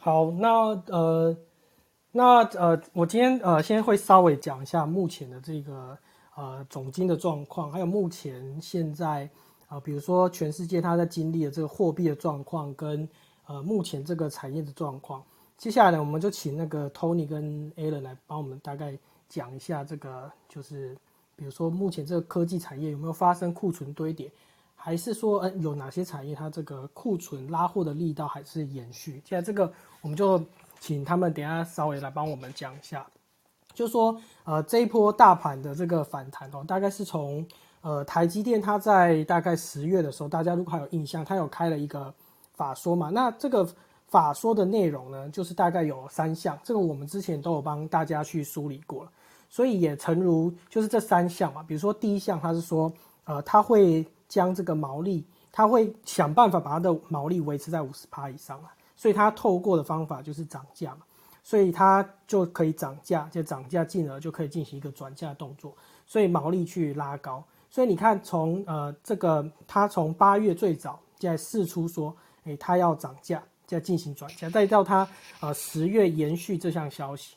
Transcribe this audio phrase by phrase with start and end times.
[0.00, 1.36] 好，那呃，
[2.12, 5.98] 那呃，我今天呃，先会稍微讲一下目前的这个
[6.36, 9.28] 呃总金的状况，还有目前现在
[9.66, 13.08] 啊，比如说全世界它在经历的这个货币的状况，跟
[13.46, 15.20] 呃目前这个产业的状况。
[15.56, 18.96] 接下来呢，我们就请那个 Tony 跟 Alan 来帮我们大概
[19.28, 20.96] 讲一下这个，就是
[21.34, 24.30] 比如说目前这个科技产业有没有发生库存堆叠。
[24.80, 29.20] 还是说，嗯，有哪些产业它这个库存拉货的力道还是延续？
[29.24, 29.70] 现在这个
[30.00, 30.40] 我们就
[30.80, 33.04] 请他们等下稍微来帮我们讲一下，
[33.74, 37.44] 就说，呃，这一波大盘的这个反弹哦，大概是从
[37.82, 42.14] 呃台积电它在大概十月的时候，大家如果还有印象，它有开了一个
[42.54, 43.68] 法说嘛，那这个
[44.06, 49.10] 法说的内容呢，就是大概有三项，这个我们之前都有帮大家去梳理过了，
[49.50, 52.90] 所以也诚如就是这三项嘛，比如说第一项，它是说，
[53.24, 54.06] 呃，它会。
[54.28, 61.00] 将这个毛利，他会想办法把它的毛利维持在五十趴以上啊，所以他透过的方法就是涨价嘛，
[61.42, 65.74] 所以他就可以涨价，就涨价进而就可以进行一个转嫁动作，
[66.06, 67.42] 所以毛利去拉高。
[67.70, 75.08] 所以你看，从呃这个他从八月最早在试出说，诶他要涨价，在进行转嫁，再到他
[75.40, 77.36] 呃十月延续这项消息，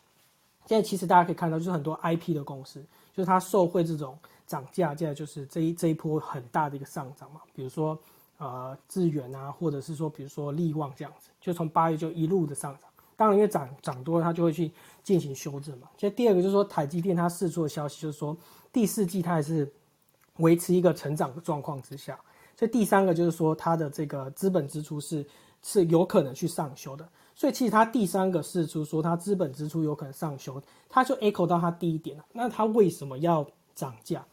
[0.66, 2.81] 现在其实大家可以看到，就是很多 IP 的公司，
[3.14, 4.17] 就是他受惠这种。
[4.52, 7.97] 涨价，现在就是这一这一波很大的一个上涨嘛，比如说
[8.38, 12.89] 呃智远啊，或者是说比如说利旺这样子，就从八月就一路的上涨。
[13.16, 14.69] 当然因为涨涨多了，它就会去
[15.03, 15.88] 进行修正嘛。
[15.95, 18.35] 其实第二个就是说台积电它释出的消息就是说
[18.73, 19.71] 第四季它还是
[20.38, 22.19] 维持一个成长的状况之下。
[22.58, 25.25] 所以第三个就是说它的这个资本支出是
[25.61, 27.08] 是有可能去上修的。
[27.36, 32.25] 所以其实它第三个释出说它资本支出有可能上修，它就 echo 到它第一点了。
[32.33, 34.23] 那它为什么要涨价？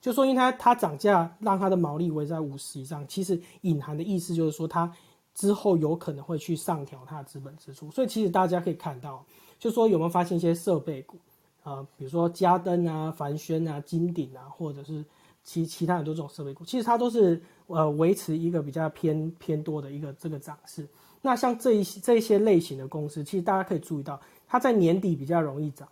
[0.00, 4.90] 就说，因为它它涨价，让它的毛利维在五十以上，其实隐含的意思就是说，它
[5.34, 7.90] 之后有可能会去上调它的资本支出。
[7.90, 9.24] 所以其实大家可以看到，
[9.58, 11.18] 就说有没有发现一些设备股
[11.64, 15.04] 啊，比如说嘉登啊、凡轩啊、金鼎啊，或者是
[15.42, 20.88] 其其他很多这种设备股，其实它都是呃维持一个比较偏偏多的一个这个涨势。
[21.22, 25.88] 那像这一些这一些类型的公司，其实大家可以注意到，它在年底比较容易涨。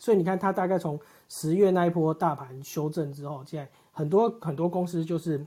[0.00, 5.44] 所以你看，它大概从十月那一波大盘修正之后，现在很多很多公司就是，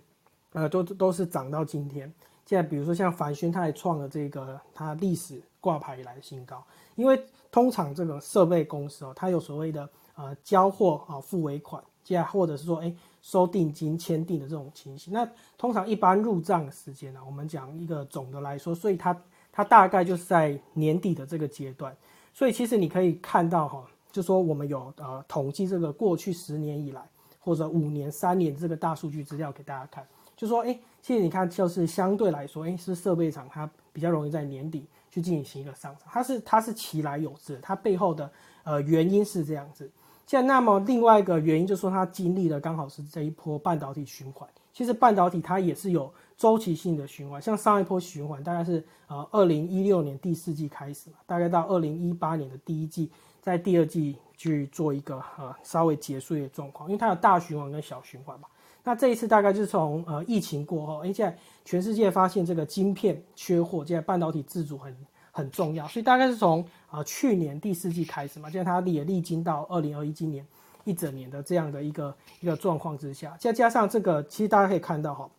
[0.52, 2.14] 呃，都都是涨到今天。
[2.46, 6.64] 现在比如说像凡轩，它也创了这个它历史挂牌以来的新高。
[6.94, 7.20] 因为
[7.52, 12.94] 通常这个设备公司哦，它有所谓的呃交货啊付尾款，现在或者是说哎
[13.24, 15.12] 收定金签订的这种情形。
[15.12, 15.28] 那
[15.58, 19.20] 通常一般入账的时间呢，我们讲一个总的来说，所以它
[19.52, 21.96] 它大概就是在年底的这个阶段。
[22.36, 23.84] 所以其实你可以看到哈。
[24.14, 27.02] 就说我们有呃统计这个过去十年以来
[27.40, 30.08] 或者五年、三年这个大数据资料给大家看，
[30.38, 38.32] 就说哎，其实你看就是相对来说，哎，是设备厂它比较容易在年底去进行一个上涨，它是它是其来有致，它背后的
[38.64, 39.90] 呃原因是这样子。
[40.28, 53.10] 现在那么另外一个原因就是说它经历了刚好是这一波半导体循环，其实半导体它也是有周期性的循环，像上一波循环大概是呃二零一六年第四季开始嘛，大概到二零一八年的第一季。
[53.44, 58.48] 在第二季去做一个呃稍微结束的状况，因为它有大循环跟小循环嘛。
[58.86, 64.96] 那这一次大概就是从呃疫情过后，哎，现在全世界发现这个晶片缺货，现在半导体自主很
[65.30, 70.48] 很重要，所以大概是从啊去年第四季开始嘛，现在它也历经到二零二一今年
[70.86, 75.30] 一整年的这样的一个一个状况之下，再加上这个，其实大家可以看到哈，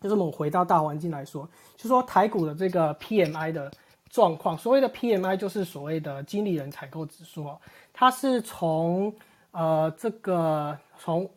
[0.00, 3.70] 就是我们回到大环境来说，就说台股的这个 PMI 的。
[4.10, 7.60] 状况，所谓的 PMI 就是所谓的经理人采购指数哦，
[7.92, 9.12] 它是从
[9.50, 11.28] 呃这个从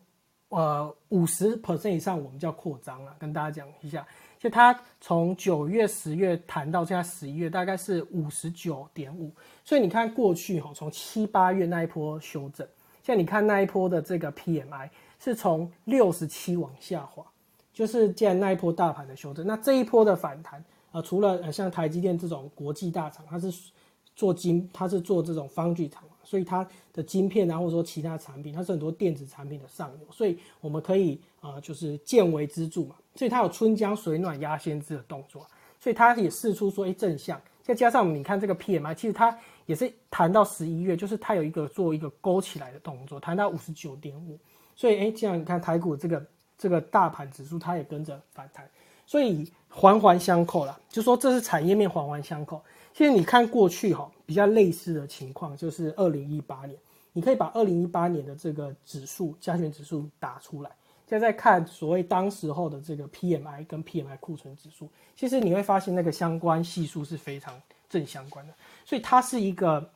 [0.50, 4.06] 呃五十 percent 以上，我们叫扩张了，跟大家讲一下，
[4.38, 9.32] 就它从九月、十月谈到现在十一月，大概是五十九点五，
[9.64, 12.64] 所以你看过去哈，从七八月那一波修正，
[13.02, 14.88] 现在你看那一波的这个 PMI
[15.18, 17.24] 是从六十七往下滑，
[17.72, 20.64] 就是见那一波大盘的修正，那这一波的反弹。
[20.92, 23.52] 呃，除了呃像台积电这种国际大厂，它是
[24.16, 35.46] 做晶，它是做这种方具厂，所以它的晶片啊，或者说其他产品，它是很多电子产品的上游，所以我们可以啊，就是见微知著嘛，所以它有春江水暖鸭先知的动作，
[35.78, 39.36] 所以它也试出说，哎，正向，再加上你看这个 PMI，其实它
[39.66, 44.38] 也是谈到十一月，就是它有一个做一个勾起来的动作，谈到五十九点五，
[44.74, 46.26] 所以哎，这样你看台股这个
[46.56, 48.68] 这个大盘指数，它也跟着反弹。
[49.06, 52.60] 所以环环相扣啦，就说这是产业面环环相扣。
[52.94, 56.76] 现在你看过去哈，比较类似的情况就是二零一八年，
[57.12, 60.70] 你可以把二零一八年的这个指数加权指数打出来，
[61.06, 67.54] 现在看所谓当时候的这个 PMI 跟 PMI 库存指数，其实你会发现那个相关系数是非常
[67.88, 68.54] 正相关的，
[68.84, 69.88] 所以它是一个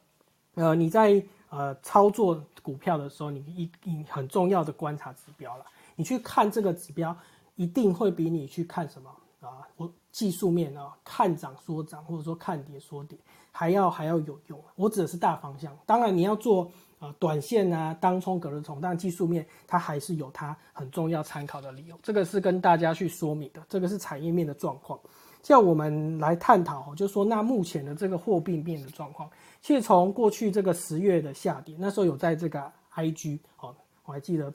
[0.54, 5.64] 呃你在呃操作股票的时候，你一你很重要的观察指标了。
[5.96, 7.16] 你去看这个指标，
[7.56, 9.10] 一定会比你去看什么
[9.48, 9.66] 啊？
[9.76, 13.18] 我技术面啊，看涨说涨，或者说看跌说跌，
[13.50, 14.60] 还要还要有用。
[14.76, 21.98] 我指的是大方向，当然你要做啊短线啊，当冲隔日冲，但技术面它还是有它很重要参考的理由。
[22.02, 24.98] 这个是跟大家去说明的，这个是产业面的状况。
[25.42, 29.28] 叫我们来探讨，就说那目前的这个货币面的状况，
[29.60, 33.74] 其实从过去这个十月的下跌，那时候有在这个 IG 哦，
[34.04, 34.52] 我还记得。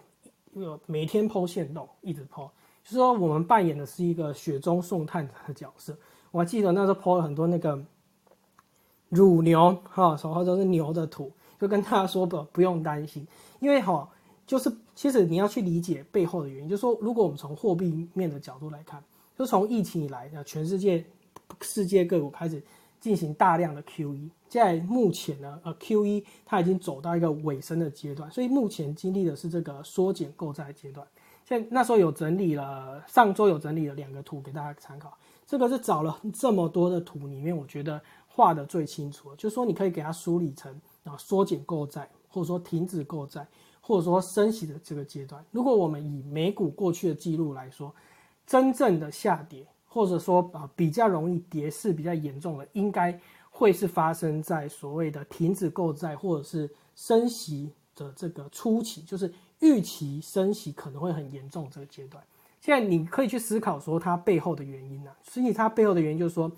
[0.54, 2.50] 有每天剖线动，一直剖，
[2.88, 5.94] 就是说我们扮演的是一个雪中送炭的角色。
[6.32, 7.78] 我还记得那时候剖了很多那个
[9.10, 11.30] 乳牛哈，手后都是牛的图，
[11.60, 13.28] 就跟大家说不不用担心，
[13.60, 14.10] 因为哈，
[14.46, 19.04] 就是其实你要去理解背后的原因，就是说如果我们从货币面的角度来看，
[19.38, 21.06] 就从疫情以来，全世界
[21.60, 22.64] 世界各国开始。
[23.00, 31.06] 进行大量的 QE，在目前呢，呃，QE 它已经走到一个尾声的阶段，所以目前经历的是这个缩减购债阶段。
[31.48, 35.18] 现那时候有整理了，上周有整理了两个图给大家参考。
[35.46, 40.70] 这个是找了这么多的图里面，我觉得画的最清楚，就是说你可以给它梳理成
[41.06, 43.48] 啊，缩减购债，或者说停止购债，
[43.80, 45.42] 或者说升息的这个阶段。
[45.52, 47.96] 如果我们以美股过去的记录来说，
[48.46, 49.66] 真正的下跌。
[49.90, 62.24] 或者说啊，比较容易跌势比较严重的，应该会是发生在所谓的停止购债或者是升息的这个初期，就是预期升息可能会很严重这个阶段。
[62.60, 65.12] 现在你可以去思考说它背后的原因呢？
[65.24, 66.52] 实际它背后的原因就是说，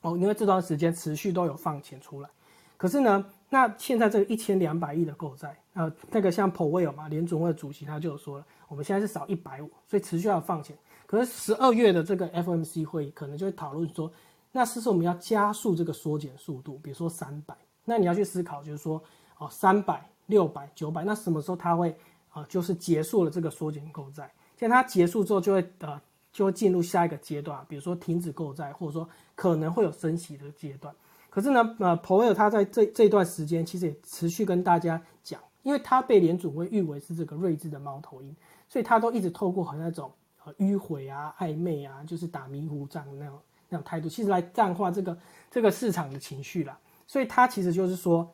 [0.00, 2.28] 哦，因为这段时间持续都有放钱出来，
[2.76, 10.76] 可是呢，那现在这个一千两百亿的购债，呃，那个像 Powell 嘛，联总会主席他就有说了，我们现在是少一百五，所以持续要放钱。
[11.06, 14.10] 可是十二月的这个 FMC 会议可能就会讨论说，
[14.50, 16.78] 那是不是我们要加速这个缩减速度？
[16.82, 17.54] 比如说三百，
[17.84, 19.00] 那你要去思考，就是说，
[19.38, 21.94] 哦，三百、六百、九百，那什么时候它会
[22.34, 24.30] 啊，就是结束了这个缩减购债？
[24.58, 25.98] 现在它结束之后，就会呃，
[26.32, 30.94] 就会进入下一个阶段，比如说停止购债，或者说可能会有升息的阶段。
[31.30, 38.36] 可是呢，呃，鲍威尔他在这这段时间其实也持续跟大家讲，因为他被联储会誉为是这个睿智的猫头鹰，
[38.68, 40.12] 所以他都一直透过很那种
[40.44, 40.52] 呃。
[40.54, 43.38] 迂回啊，暧昧啊，就是打迷糊仗那种
[43.68, 45.16] 那种态度，其实来淡化这个
[45.50, 46.78] 这个市场的情绪啦。
[47.06, 48.32] 所以他其实就是说，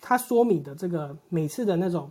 [0.00, 2.10] 他说明的这个每次的那种，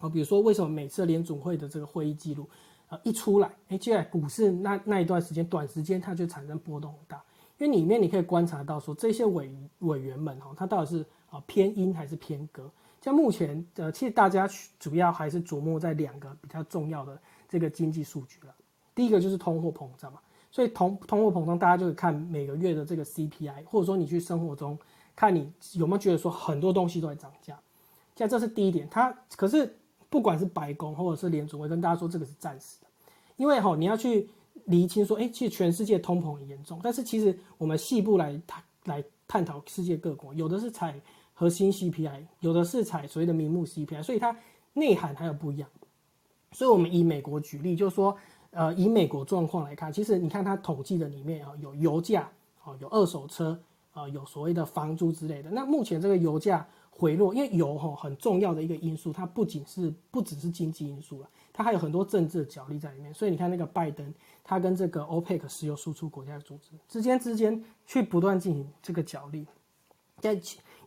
[0.00, 2.48] 哦，比如说为什么每次联总会的这个会议记录，
[2.88, 7.22] 呃，一出来，哎，接下来股市那那一段时间，短时间它就产生波动很大，
[7.58, 12.70] 因为里面你可以观察到说，这些委委员们哈，他到底是啊偏阴还是偏鸽？
[13.00, 14.48] 像目前呃，其实大家
[14.78, 17.18] 主要还是琢磨在两个比较重要的
[17.48, 18.54] 这个经济数据了。
[18.94, 20.20] 第一个就是通货膨胀嘛，
[20.50, 24.78] 所以通通货膨胀，大家就是看每个月的这个 CPI，或者说你去生活中
[25.14, 27.58] 看你有没有觉得说很多东西都在涨价，
[28.16, 28.86] 现在这是第一点。
[28.90, 29.74] 它可是
[30.10, 32.86] 不管是白宫或者是联储会跟大家说这个是暂时的，
[33.36, 34.28] 因为哈你要去
[34.66, 41.00] 厘清说，哎，其实全世界通膨很严重，但是其实我们细部来探来探讨世界各国，有的是采
[41.32, 44.36] 核心 CPI，有的是采所谓的名目 CPI，所以它
[44.74, 45.68] 内涵还有不一样。
[46.52, 48.14] 所以我们以美国举例，就是说。
[48.52, 52.28] 呃，以美国状况来看，其实你看它统计的里面啊，有油价，
[52.64, 53.56] 哦，有二手车，
[53.92, 55.48] 啊，有所谓的房租之类的。
[55.50, 63.12] 那目前这个油价回落，因为油哈很重要的一个因素，它不仅是不只是经济因素了，它还有很多政治的角力在里面。
[63.14, 69.46] 所以你看那个拜登，他跟这个 OPEC 石油输出国家组织之间之间去不断进行这个角力。
[70.18, 70.38] 在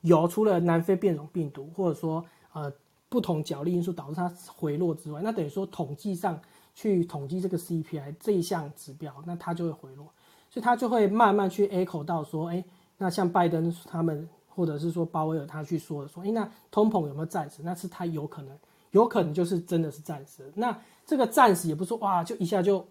[0.01, 2.71] 油除了南非变种病毒或者说呃
[3.09, 6.39] 不同角力因素导致它回落之外，那等于说统计上。
[6.75, 10.11] 去统计这个 CPI 这一项指标，那它就会回落，
[10.49, 12.65] 所以它就会慢慢去 echo 到说，哎，
[12.97, 17.61] 那像拜登他们，或者是说鲍威尔他去说的，说，哎，那通膨有没有暂时？
[17.63, 18.57] 那是他有可能，
[18.91, 20.51] 有可能就是真的是暂时。
[20.55, 22.85] 那这个暂时也不是说哇，就一下就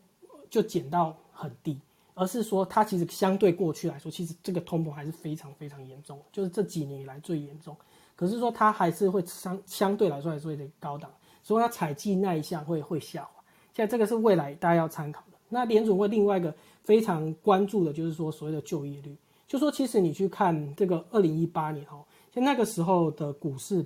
[0.50, 1.78] 就减到很低，
[2.14, 7.76] 而是说它其实相对过去来说，其实这个通膨还是非常非常严重，就是这几年以来最严重。
[8.14, 11.10] 可是说它还是会相相对来说还是会点高档，
[11.42, 13.42] 所以它采计那一项会会下滑。
[13.74, 15.38] 现在这个是未来大家要参考的。
[15.48, 16.54] 那联总会另外一个
[16.84, 19.16] 非常关注的就是说所谓的就业率，
[19.52, 22.02] 就说其实你去看这个二零一八年哦，
[22.34, 23.84] 像那个时候的股市，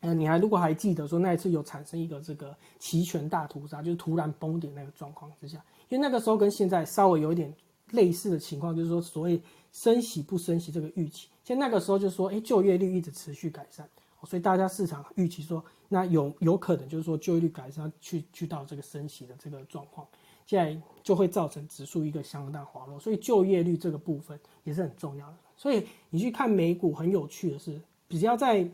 [0.00, 7.54] 呃，你还如果还记得说那一次有产生一个这个期权大屠杀，就是突然崩点那个状况之下，因为那个时候跟现在稍微有一点
[7.92, 13.88] 类似的情况，就是说所谓升息不升息这个预期，像那个时候就说，哎，就业率一直持续改善。
[14.24, 20.04] 所以大家市场预期说，那有有可能就是说就业率改善，去去到这个升息的这个状况，
[20.46, 22.98] 现在就会造成指数一个相当滑落。
[22.98, 25.34] 所以就业率这个部分也是很重要的。
[25.56, 28.66] 所以你去看美股，很有趣的是，只要在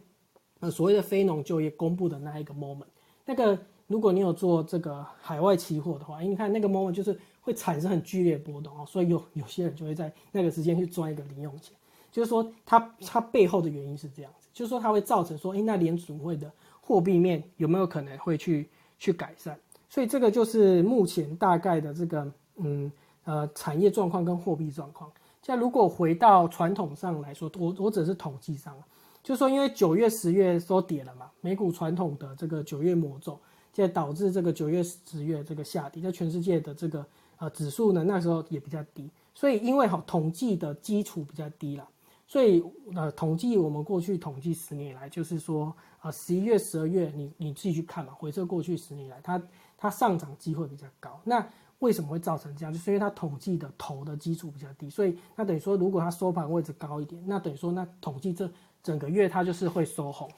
[0.61, 2.85] 呃所谓的非农就业公布的那一个 moment，
[3.25, 11.75] 那个如果你有做这个海外期货的话，你看那个 moment 就是会产生很剧烈波动哦，所以有有些人就会在那个时间去赚一个零用钱。
[12.11, 16.53] 就是说，它它背后的原因是这样子，就是说它会造成说，哎，那联储会的
[16.83, 19.59] 货币面有没有可能会去去改善？
[19.93, 22.91] 所以这个就是目前大概的这个嗯
[23.25, 25.13] 呃产业状况跟货币状况。
[25.43, 28.75] 现在如果回到传统上来说，我我只是统计上，
[29.23, 33.39] 就是说因为九月十月都跌了嘛，美股传统的这个九月魔咒，
[33.75, 37.05] 现在导致这个九月十月这个下跌，在全世界的这个
[37.37, 41.87] 呃指数呢那时候也比较低，所以因为好统计的基础比较低了。
[42.25, 45.71] 所以，呃，统计我们过去统计十年以来，就是说，
[46.01, 49.39] 呃，十一月、十二月，你你自己去看嘛，回测过去十年以来，它
[49.83, 51.21] 它上涨机会比较高。
[51.25, 51.45] 那
[51.81, 52.73] 为什么会造成这样？
[52.73, 58.49] 就是因为它统计的头的基础比较低，所以那等于说，如果它收盘位置高一点，那等于说，那统计这
[58.83, 60.31] 整个月它就是会收红。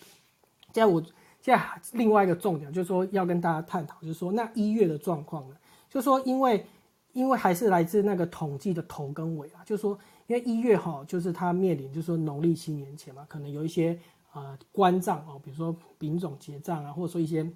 [0.73, 1.01] 现在我
[1.41, 5.57] 现在另外一个重点就是说，要跟大家探讨，就是说，那一月的状况呢？
[5.91, 6.67] 就是说，因为
[7.13, 9.99] 因为还是来自那个统计的头跟尾啊，就是说。
[10.27, 14.01] 因为一月哈，就是它面临，就是说农历新年前嘛，可能有一些
[14.33, 17.47] 呃关账哦，比如说丙种结账啊，或者说一些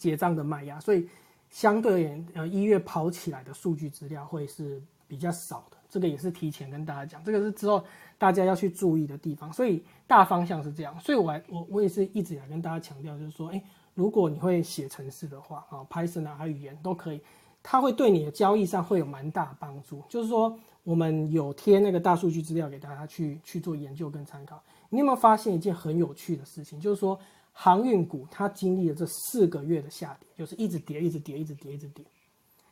[0.00, 1.06] 结账的卖压，所以
[1.50, 5.76] 相对而言，呃一月跑起来的数据资料会是比较少的。
[5.88, 7.84] 这个也是提前跟大家讲，这个是之后
[8.16, 9.52] 大家要去注意的地方。
[9.52, 13.62] 所以大方向是这样，所以我我我也是一直来跟大家强调，就是说，哎，
[13.94, 17.20] 如果你会写程式的话啊，Python 啊，还有语言都可以，
[17.62, 20.58] 它会对你的交易上会有蛮大帮助，就是说。
[20.82, 24.60] 我们有贴那个大数据资料给大家去去做研究跟参考。
[24.88, 26.80] 你有没有发现一件很有趣的事情？
[26.80, 27.16] 就是说
[27.52, 32.04] 航运股它经历了这四个月的下跌，就是一直跌，一直跌，一直跌，一直跌。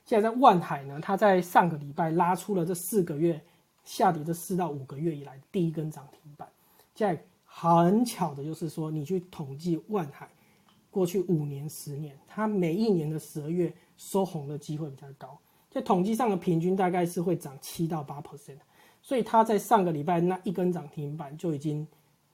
[0.04, 3.40] 现在在万海呢，它在上个礼拜拉出了这四个月
[3.84, 6.48] 下跌这四到五个月以来第一根涨停板。
[6.94, 10.28] 现在很巧的就是说，你去统计万海
[10.90, 15.38] 过去五年、十年，它每一年的十二月收红的机会比较高。
[15.70, 18.56] 在统计上的平均大概是会涨七到八 percent，
[19.02, 21.86] 所以它在上个礼拜那一根涨停板就已经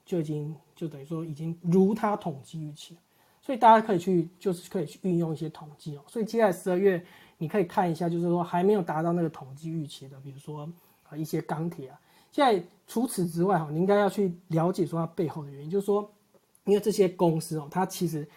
[0.05, 2.97] 就已经就等于说已经如它统计预期，
[3.41, 6.05] 所以大家可以去就是可以去运用一些统计哦。
[6.09, 7.05] 所以接下来十二月
[7.39, 10.69] 你可以看一下，就是说还没有达到那个统计预期的，比如说
[11.09, 12.01] 啊一些钢铁啊。
[12.31, 16.11] 现在除此之外哈，你应该要去了解说它背后的原因，就是说
[16.65, 18.29] 因为这些公司哦，它其实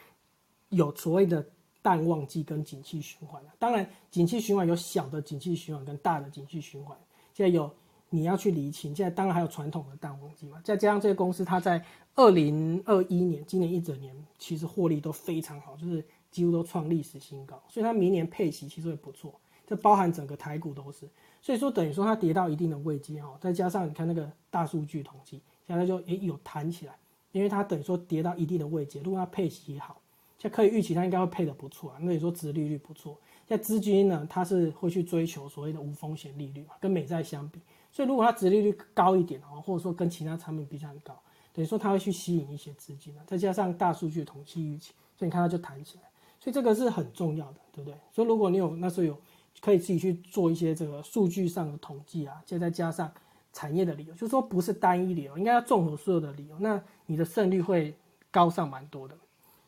[0.69, 1.45] 有所谓的。
[1.79, 6.97] 淡旺季跟景气循环当然景气循环有小的景气循环跟大的景气循环。
[7.33, 7.73] 现在有
[8.09, 11.83] 你要去理清，现在当然还有传统的淡旺季嘛，再加上这些公司它在
[12.15, 19.33] 二零二一年今年一整年其实获利都非常好，就是几乎都创历史新高，所以它明年配息其实也不错，
[19.65, 21.07] 这包含整个台股都是，
[21.41, 26.95] 所以说等于说它跌到一定的位阶哈，再加上你看那个大数据统计，现在就也有弹起来，
[27.31, 30.01] 因为它等于说跌到一定的位阶，如果它配息也好。
[30.39, 37.59] 现在可以预期它应该会配的不错啊，那你说殖利率不错，现在资金呢它是会去追求所谓的无风险利率嘛，跟美债相比，
[37.91, 41.17] 所以如果它殖利率高一点哦，或者说跟其他产品比较高，
[41.53, 46.03] 等于说它会去吸引一些资金啊，再加上大数据统计预期，所以你看它就弹起来，
[46.39, 47.97] 所以这个是很重要的，对不对？
[48.11, 49.17] 所以如果你有那时候有
[49.61, 53.11] 可以自己去做一些这个数据上的统计啊，再再加上
[53.51, 57.95] 产业的理由，就是说不是单一理由，应该要综合所有的理由，那你的胜率会
[58.29, 59.15] 高上蛮多的。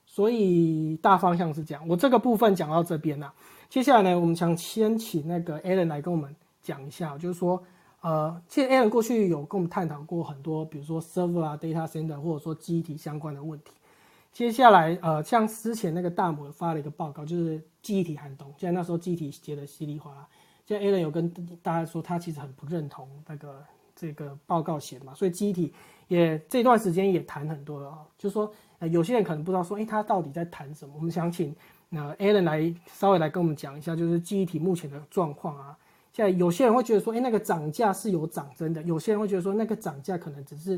[0.05, 3.31] 所以大方向是这样，我这个部分讲到这边了。
[3.69, 7.63] 接下来呢，我们想先请那个 Alan 来跟我们讲一下，就是说，
[8.01, 13.71] 呃，其实 Alan 过去有跟我们探讨过很多，比如说 server 啊、data center 或者说机体相关的问题。
[14.31, 20.27] 接下来，呃，像之前那个大摩发了一个报告，就是记忆体寒冬，现在那时候记忆体跌得稀里哗啦。
[20.65, 21.29] 现在 Alan 有跟
[21.61, 23.63] 大家说，他其实很不认同那个
[23.95, 25.73] 这个报告写嘛，所以记忆体
[26.07, 28.51] 也这段时间也谈很多了啊，就是说。
[28.81, 30.95] 呃，有些人可能不知道说，哎，他到底在谈什么？
[30.95, 31.53] 我们想请
[31.89, 35.77] 那 Alan 来稍微来跟我们讲一下，就是记忆体目前的状况啊。
[36.19, 40.77] 现在有些人会觉得说，哎，那个涨价是有涨真的；有些人会觉得说，那个涨价可能只是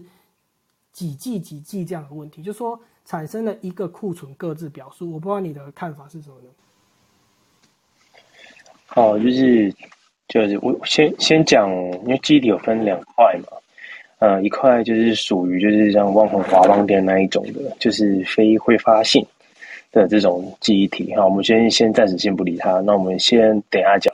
[0.92, 5.12] 几季几季这样的问题，就说产生了一个库存各自表述。
[5.12, 6.50] 我不知道你的看法是什么呢？
[8.86, 9.74] 好，就是
[10.28, 11.68] 就是我先先讲，
[12.04, 13.58] 因为记忆体有分两块嘛。
[14.20, 19.26] 呃，一块就是属于就是像旺宏华邦电那一种的，就是非挥发性
[19.92, 21.26] 的这种记忆体哈。
[21.26, 24.14] 我们先先暂时先不理它，那我们先等下讲。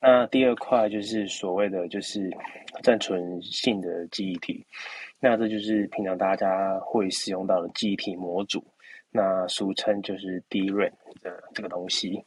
[0.00, 2.30] 那第二块就是所谓的就是
[2.82, 4.64] 暂存性的记忆体，
[5.20, 8.64] 那这就是平常大家会使用到的记忆体模组，
[9.10, 10.90] 那俗称就是 DRAM
[11.22, 12.24] 的这个东西。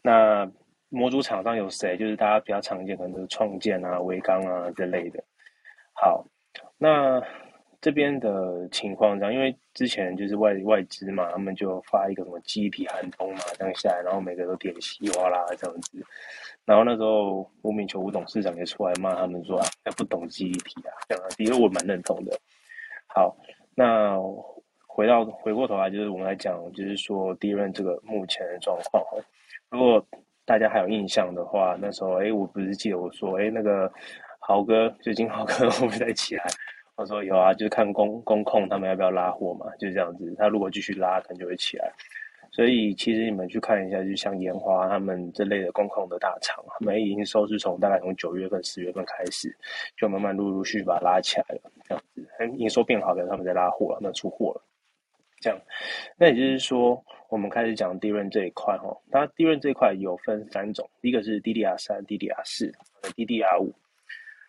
[0.00, 0.50] 那
[0.88, 1.96] 模组厂商有谁？
[1.96, 5.22] 就是大家比较常见，可能是创建啊、微刚啊这类的。
[5.92, 6.24] 好，
[6.78, 7.22] 那
[7.84, 16.02] 这边的情况这样，因为之前就是外外资嘛，他们就发一个什么集体寒冬嘛，这样下来，然后每个都点稀哗啦这样子。
[16.64, 19.66] 然后那时候吴敏球吴董事长也出来骂他们说啊，
[19.98, 22.34] 不懂记忆体啊，这样，其实我蛮认同的。
[23.06, 23.36] 好，
[23.74, 24.18] 那
[24.86, 29.04] 回到回过头来，就是我们来讲，就是说第一任这个目前的状况。
[29.68, 30.02] 如果
[30.46, 33.92] 大家还有印象的话，那时候哎，我不是记得我说哎，那个
[34.40, 36.44] 豪哥最近豪哥 会不会再起来？
[36.96, 40.32] 我说有啊，就是看公公控他们要不要拉货嘛，就是这样子。
[40.38, 41.92] 他如果继续拉，可能就会起来。
[42.52, 49.52] 所以其实你们去看一下，就像烟花他们这类的公控的大厂，他们营收是从大概从九月份、十月份开始，
[49.96, 52.24] 就慢慢陆陆续续把它拉起来了，这样子，
[52.56, 54.62] 营收变好，可能他们在拉货了，那出货了，
[55.40, 55.58] 这样。
[56.16, 62.72] 那也就是说，我们开始讲利润这一块哈，它利润这一块有分三种，一个是 DDR 三、DDR 四、
[63.16, 63.74] DDR 五。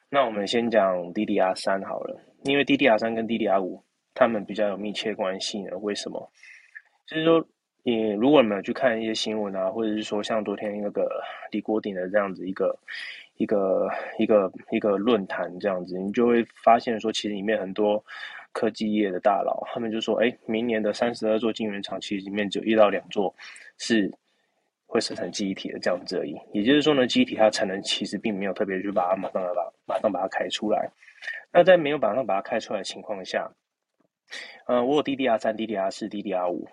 [0.08, 3.84] 那我们先讲 DDR 三好了，因为 DDR 三跟 DDR 五
[4.14, 5.78] 它们比较有密切关系呢。
[5.80, 6.32] 为什么？
[7.06, 7.46] 就是说。
[7.88, 11.08] 你如果你们去看一些新闻啊，或者是说像昨天那个
[11.52, 12.76] 李国鼎的这样子一个
[13.38, 13.88] 一个
[14.18, 18.04] 一个一个论坛这样子，你就会发现说，其实里面很多
[18.54, 23.32] 科技业的大佬，他们就说，哎，明年的三十二座晶圆厂，其实里面只有一到两座
[23.78, 24.12] 是
[24.88, 26.36] 会生产记忆体的这样子而已。
[26.54, 30.90] 也就是说呢，记忆体它产能其实并没有特别去把它马上把马上把它开出来。
[31.56, 33.50] 那在没有马上把它开出来的情况下，
[34.68, 36.68] 呃，我有 DDR 三、DDR 四、DDR 五。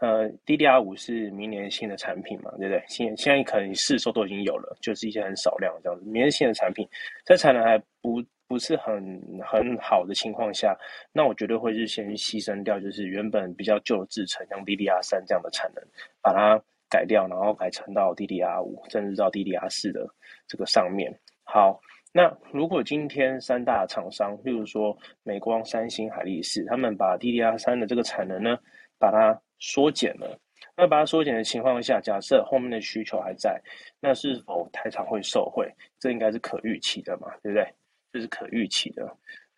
[0.00, 2.84] 呃，DDR 五是明年新的产品嘛，对不对？
[2.86, 6.04] 现现在可能市售都已经有了，就是一些很少量这样子。
[6.04, 6.88] 明年新的产品，
[7.26, 10.76] 在产能还不不是很很好的情况下，
[11.12, 15.84] 那我绝对会是先牺牲掉，就是原本比较旧的制程，像 DDR 三这样的产能，
[16.22, 20.08] 把它改掉，然后改成到 DDR 五，甚至到 DDR 四的
[20.46, 21.12] 这个上面。
[21.42, 21.80] 好，
[22.12, 28.58] 那如果今天三大厂商，例如说美光、三星、海力士，他们把 DDR 三的这个产能呢，
[28.98, 30.38] 把它缩减了，
[30.76, 33.60] 那把它缩减的情况下，假设后面的需求还在，
[34.00, 35.70] 那是否台厂会受惠？
[35.98, 37.66] 这应该是可预期的嘛，对不对？
[38.10, 39.06] 这是可预期的。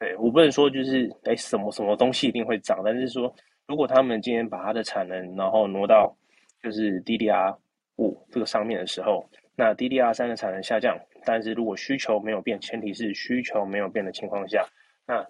[0.01, 3.33] 对我不能说就是哎什么什么东西一定会涨，但是说
[3.69, 6.13] 如果他们今天把它的产能然后挪到
[6.63, 7.57] 就是 DDR
[7.97, 14.67] 五这个上面的时候，那 DDR 三的产能下降，但是如果需求没有变，前提是需求没有变的情况下，
[15.07, 15.27] 那。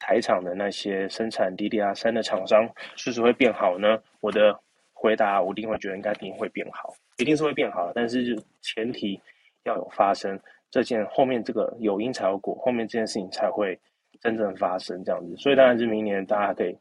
[0.00, 4.02] 台厂的那些生产 DDR 三的厂商，是不是会变好呢？
[4.20, 4.54] 我的
[4.92, 7.90] 回答，我一定会觉得应该一定会变好，一定是会变好。
[7.94, 9.18] 但是前提
[9.62, 10.38] 要有发生
[10.70, 13.80] 这件后面这个有因才有果，后面这件事情才会
[14.20, 15.34] 真正发生这样子。
[15.38, 16.76] 所以当然是明年大家可以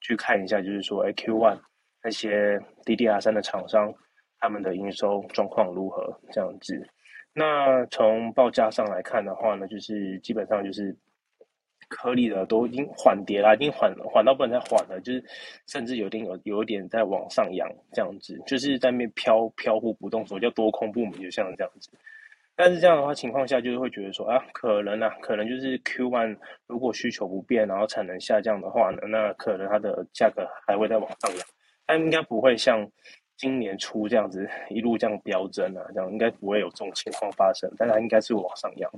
[0.00, 1.58] 去看一下，就是说 q one
[2.04, 3.92] 那些 DDR 三的厂商
[4.38, 6.88] 他们的营收状况如何这样子。
[7.38, 10.96] 那从报价上来看的话呢，就是基本上就是。
[11.90, 15.24] 颗粒的都已经缓跌了，已经缓缓到不能再缓了，就是
[15.66, 21.88] 甚至有点有有点在往上扬这样子，就是在那边飘飘忽不动，所以叫多空不明，就像这样子。
[22.54, 31.46] 但是这样的话情况下，就是会觉得说啊，可能啊，可能就是 Q one 如果需求不变，然后产能下降的话呢，那可能它的价格还会再往上扬，
[31.86, 32.86] 但应该不会像
[33.38, 38.90] 今年初这样子 一路这样飙升啊，这样应该不会有这种情况发生，但它应该是往上扬。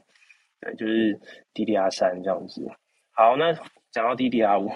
[0.61, 1.18] 对，就是
[1.55, 2.66] DDR 三这样子。
[3.12, 3.53] 好，那
[3.90, 4.70] 讲到 DDR 五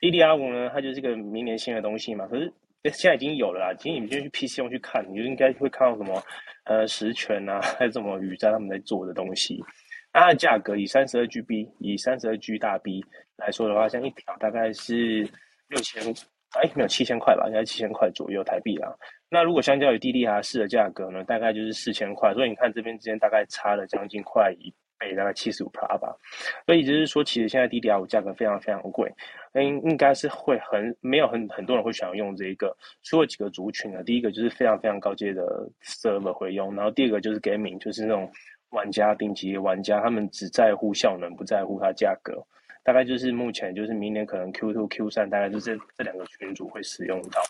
[0.00, 2.26] ，DDR 五呢，它就是个明年新的东西嘛。
[2.26, 2.52] 可是
[2.84, 3.74] 现在已经有了啦。
[3.78, 6.22] 其实你们就去 PC 用去看，你就应该会看到什么
[6.64, 9.62] 呃实权啊， 还有什么宇瞻他们在做的东西。
[10.12, 13.02] 那它的价格以三十二 GB 以三十二 G 大 B
[13.36, 15.26] 来说的话，像一条大概是
[15.68, 16.02] 六千，
[16.60, 18.94] 哎，没有七千块吧，应该七千块左右台币啦。
[19.30, 22.34] 那如果相较于 DDR 四的价格呢，大概就是四千块。
[22.34, 24.76] 所以你看这边之间大概差了将近快一倍。
[25.16, 26.16] 大概七十五 p 吧，
[26.64, 29.12] 所以就是说，其实现在 DDR 五价格非常非常贵，
[29.54, 32.72] 应应该是会很没有很很多人会想要用这一个。
[33.02, 38.30] 除了几个族群呢，第一个就是非常非常高阶的 server 会用，然后第二个就是 gaming，就是那种
[38.70, 42.40] 玩家顶级玩家，他们只在乎效能，不在乎它价格。
[42.82, 47.40] 大概就是目前就是明年可能 Q two Q 三，大概就是这这两个群组会使用到。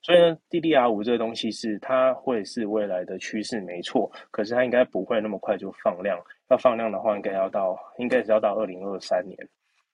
[0.00, 4.10] 所以呢，DDR 五这个东西是它会是未来的趋势，没错。
[4.30, 6.16] 可是它应该不会那么快就放量，
[6.48, 9.36] 要放量的话，应该要到应该是要到二零二三年，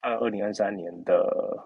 [0.02, 1.58] 呃，二零二三年的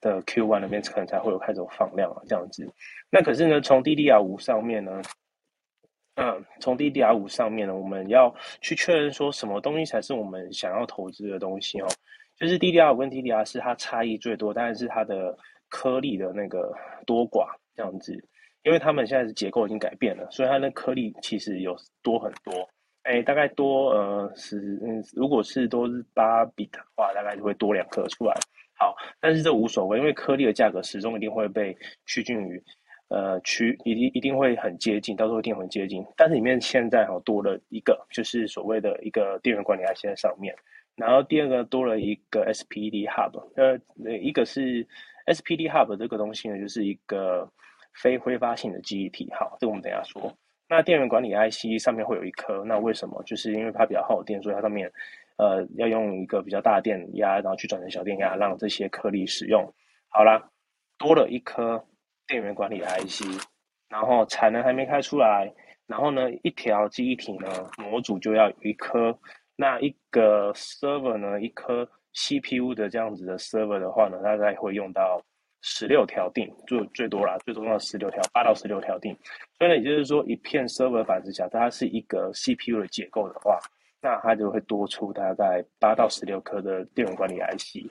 [0.00, 2.66] 的 Q one 那边可能才会有开始有放量啊，这样子。
[3.10, 5.02] 那可是呢，从 DDR 五上面呢，
[6.14, 11.86] 嗯，从 DDR 五上面呢，我们要去确认说什么东西才是我们想要投资的东西哦。
[12.38, 15.36] 就是 DDR 跟 DDR 是它差异最多，但是它的
[15.68, 16.72] 颗粒的那个
[17.06, 17.48] 多寡。
[17.74, 18.14] 这样子，
[18.62, 22.66] 因为他们现在的结构已经改变了，所以它的颗粒其实有多很多。
[23.02, 28.34] 哎，大概多呃十嗯，如果是都是八 bit 的话，大概就会多两颗出来。
[28.78, 32.62] 好，但是这无所谓，因为颗粒的价格始终一定会被趋近于
[33.08, 36.02] 呃趋一定一定会很接近，到时候一定会很接近。
[36.16, 40.56] 但是里面现在哈多了一个，就是所谓的一个电源管理 IC 在上面，
[40.96, 43.78] 然后第二个多了一个 SPD hub，呃，
[44.18, 44.86] 一个是
[45.26, 47.50] SPD hub 这个东西呢，就是一个
[47.94, 49.30] 非挥发性的记忆体。
[49.32, 50.32] 好，这个我们等下说。
[50.68, 53.22] 那电源管理 IC 上面会有一颗，那为什么？
[53.24, 54.90] 就是因为它比较耗电，所以它上面，
[55.36, 59.72] 呃，要用一个比较大的电压，然后去转成小电压，让这些颗粒使用。
[60.08, 60.50] 好啦，
[60.98, 61.84] 多了一颗
[62.26, 63.22] 电源管理 IC，
[63.88, 65.52] 然后产能还没开出来，
[65.86, 69.16] 然后呢，一条记忆体呢，模组就要有一颗，
[69.56, 75.20] 那一个 server 呢，一颗 CPU 的这样子的 server 的话呢，大概会用到。
[75.62, 79.16] 十六条锭，就最多啦，最多用到十六条，八到十六条锭。
[79.58, 83.58] 所以呢，也就是说，一片 server 板子下，它是一个 CPU 的结构的话，
[84.00, 87.90] 那它就会多出大概八到十六颗的电源管理 IC。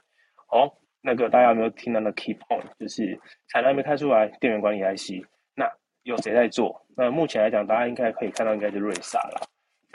[0.51, 2.63] 哦，那个大家有没有听到那 key point？
[2.79, 5.69] 就是产能没开出来，电源管理 IC，那
[6.03, 6.81] 有谁在做？
[6.95, 9.41] 那目前来讲，大家应该可以看到，应该是瑞萨啦，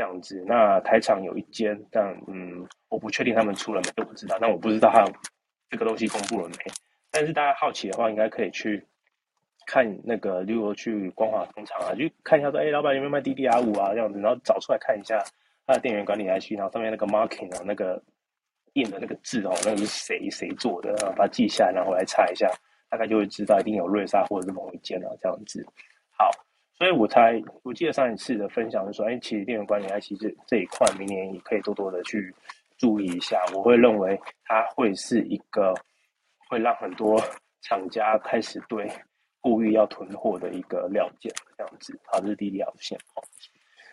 [0.00, 0.42] 这样子。
[0.46, 4.38] 那台厂有一间，但嗯，我不确定他们出了没，我不知道。
[4.40, 5.04] 但我不知道他
[5.68, 6.56] 这个东西公布了没。
[7.10, 8.82] 但是大家好奇的话，应该可以去
[9.66, 15.22] 看那个，例如去光华工厂啊，去看一下说，哎，老板有没有卖 DDR 五啊这样子，然后找出来看一下
[15.66, 18.02] 它的电源管理 IC，然后上面那个 marking 啊，那个
[18.72, 22.50] 印的那个字哦，那个是谁谁做的，把它记下来，然后来查一下，
[22.88, 25.62] 大概就会知道一定有瑞萨或者是某一件啊这样子。
[26.80, 32.34] 所以我才我记得上一次的分享是说，哎，其实电源管理 IC 这这一块，明年也可以多多的去
[32.76, 33.40] 注意一下。
[33.54, 35.72] 我会认为它会是一个。
[36.48, 37.16] 会让很多
[37.62, 38.90] 厂家开始对
[39.40, 42.98] 故意要囤货的一个料件这样子，好，这是 DDR 线。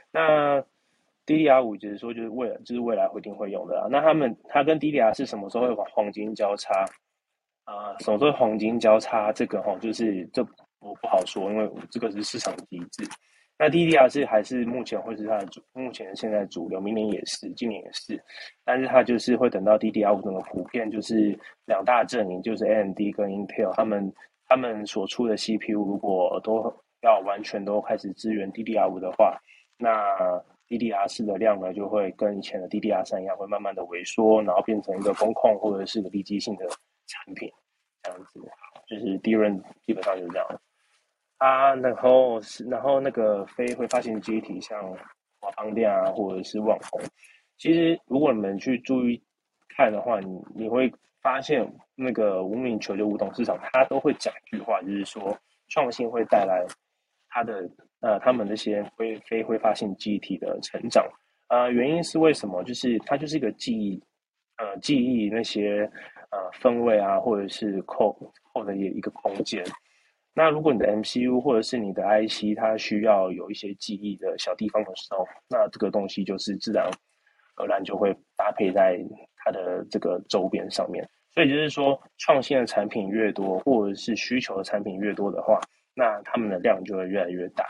[0.10, 0.60] 那
[1.28, 3.88] DDR 五就是说，就是未来，就是未来一定会用的啊。
[3.92, 6.84] 那他们，它跟 DDR 是什么时候会黄金交叉
[7.66, 7.96] 啊？
[8.00, 9.32] 什么时候黄金交叉？
[9.32, 10.44] 这个哈，就是这
[10.80, 13.04] 我不好说，因为这个是市场机制。
[13.60, 18.24] 那 DDR 是还是目前会是它的主，目前现在主流，明年也是，今年也是，
[18.64, 21.36] 但是它就是会等到 DDR 五整个普遍，就是
[21.66, 24.14] 两大阵营，就是 AMD 跟 Intel，他们
[24.48, 29.36] 他们所出的 CPU 如果都要完全都开始支援 DDR 五的话，
[29.80, 29.92] 那
[30.68, 36.68] DDR 四的量呢就会跟以前的 DDR 三一样，会慢慢的萎缩，然后变成一个风控或者是个立即性的
[37.08, 37.52] 产品，
[38.04, 38.40] 这样子，
[38.88, 40.48] 就是第一轮基本上就是这样。
[41.38, 44.82] 啊，然后是，然后那个非会发现机体，像
[45.40, 47.00] 华邦店啊，或者是网红，
[47.58, 49.22] 其实如果你们去注意
[49.76, 51.64] 看的话，你你会发现
[51.96, 55.38] 那个无名球就吴董事长，他都会讲一句话，就是说
[55.70, 56.66] 创新会带来
[57.30, 57.70] 他的
[58.02, 61.08] 呃他们那些非非挥发性记忆体的成长。
[61.50, 62.64] 呃，原因是为什么？
[62.64, 64.02] 就是它就是一个记忆，
[64.58, 65.90] 呃，记忆那些
[66.32, 68.12] 呃分位啊，或者是扣
[68.52, 69.64] 扣的一一个空间。
[70.40, 76.88] 那如果你的 MCU 或者是你的 IC，它需要有一些记忆的小地方的时候，那这个东西就是自然
[77.56, 79.04] 而然就会搭配在
[79.38, 81.04] 它的这个周边上面。
[81.34, 85.60] 所以就是说，创新的产品越多，或者是需求的产品越多的话，
[85.96, 87.66] 那他们的量就会越来越大。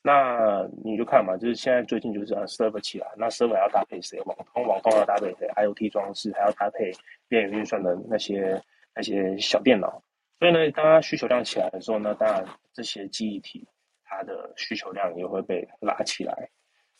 [0.00, 4.18] 那你就看嘛，就是现在最近就是啊 server 起来，那 server 要搭配谁？
[4.22, 6.90] 网通，网通要搭配谁？IOT 装置还要搭配
[7.28, 8.58] 边缘运算的那些
[8.94, 10.02] 那些小电脑。
[10.38, 13.66] 所以呢，当它需求量起来的时候呢，当然这些记忆体
[14.04, 16.48] 它的需求量也会被拉起来，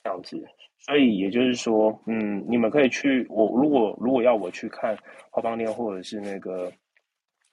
[0.03, 0.45] 这样子。
[0.77, 4.99] 所以也就是说，嗯，你们可以去我如果如果要我去看
[5.31, 6.73] 华邦电或者是那个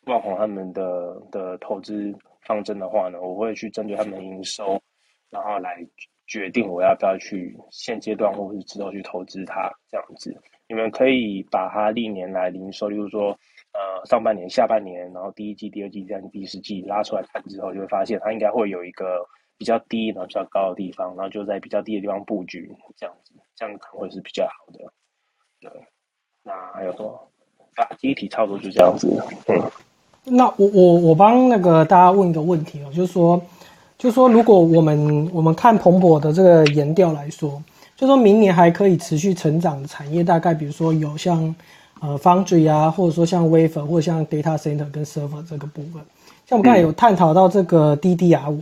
[0.08, 4.82] 万宏他们的的投资方针的话呢，我会去针对他们营收，
[5.30, 5.86] 然后来
[6.26, 10.36] 决定我要不要去现阶段或者是之后去投资它这样子。
[10.68, 13.38] 你们可以把它历年来营收，例如说。
[13.76, 19.20] 呃，上半年、下半年，然后第一季、第二季这样第四季拉出来看之后，就会发现它应该会有一个
[19.58, 24.80] 比较低、然后比较高的地方，然后就在比较低的地方布局，这样子，这样可能会是比较好的。
[25.60, 25.70] 对，
[26.42, 27.28] 那还有什么？
[27.76, 29.10] 啊，第一体操作就这样子。
[29.50, 29.62] 嗯，
[30.24, 33.42] 那我我我帮那个大家问一个问题哦，就是说，
[33.98, 37.62] 就是说，如果我们我们看蓬勃的这个研调来说，
[37.98, 41.54] 就说明年还可以持续成长的产业，大概比如说有像。
[42.02, 46.02] 呃，foundry 啊，或者说像 wafer 或者像 data center 跟 server 这个部分，
[46.46, 48.62] 像我们刚才有探讨到这个 DDR 五，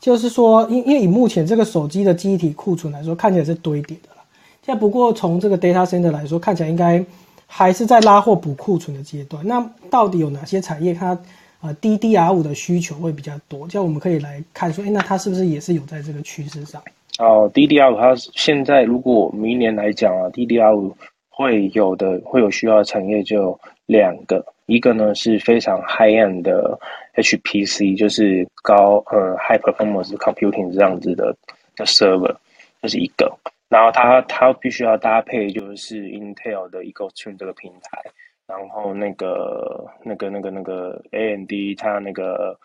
[0.00, 4.22] 就是说，因因为以目前这个手机的记忆体库存来说，看起来是堆叠的了。
[4.64, 7.04] 现在不过从这个 data center 来说，看起来应该
[7.46, 9.46] 还是在拉货补库存的阶段。
[9.46, 11.16] 那到底有哪些产业它
[11.60, 13.68] 呃 DDR 五的需求会比较多？
[13.68, 16.82] 这样我们可以来看说，哎，那它是不是也是有在这个趋势上？
[17.18, 20.96] 哦，DDR 五它现在如果明年来讲啊，DDR 五
[21.36, 26.78] 会有的会有需要的产业就两个，一个呢是非常 high end 的
[27.14, 31.36] HPC，就是高呃 high performance computing 这样子的
[31.76, 32.34] 的 server，
[32.80, 33.30] 这是一个。
[33.68, 38.02] 然后它它必须要搭配就是 Intel 的 EcoStream 这个平台，
[38.46, 42.58] 然后那个那个那个那个 AMD 它那个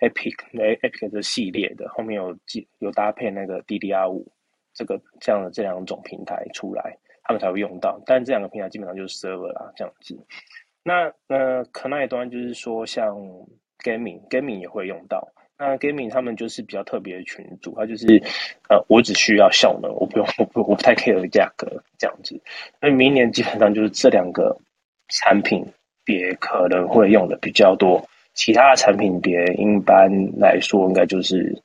[0.00, 2.36] Epic 那 Epic 的系列的后面有
[2.80, 4.26] 有搭配那个 DDR 五
[4.74, 8.00] 这个这样的这两种平台出来，他们才会用到。
[8.06, 10.18] 但这两个平台基本上就是 server 啦，这样子。
[10.82, 13.16] 那呃，可那一端就是说像
[13.82, 15.28] gaming gaming 也会用到。
[15.58, 18.06] 那 gaming 他们就是比较特别的群组，他就是，
[18.68, 22.38] 呃，我只需要效能，我不用，我不，我不太 care 价格这样子。
[22.78, 24.54] 所以明年基本上就是这两个
[25.08, 25.66] 产品
[26.04, 31.58] 别可能会用的比较多，其他的产品别一般来说应该就是，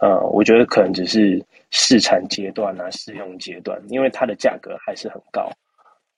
[0.00, 5.50] 呃，我觉得可能只是试产阶段啊，试用阶段，因为它的价格还是很高，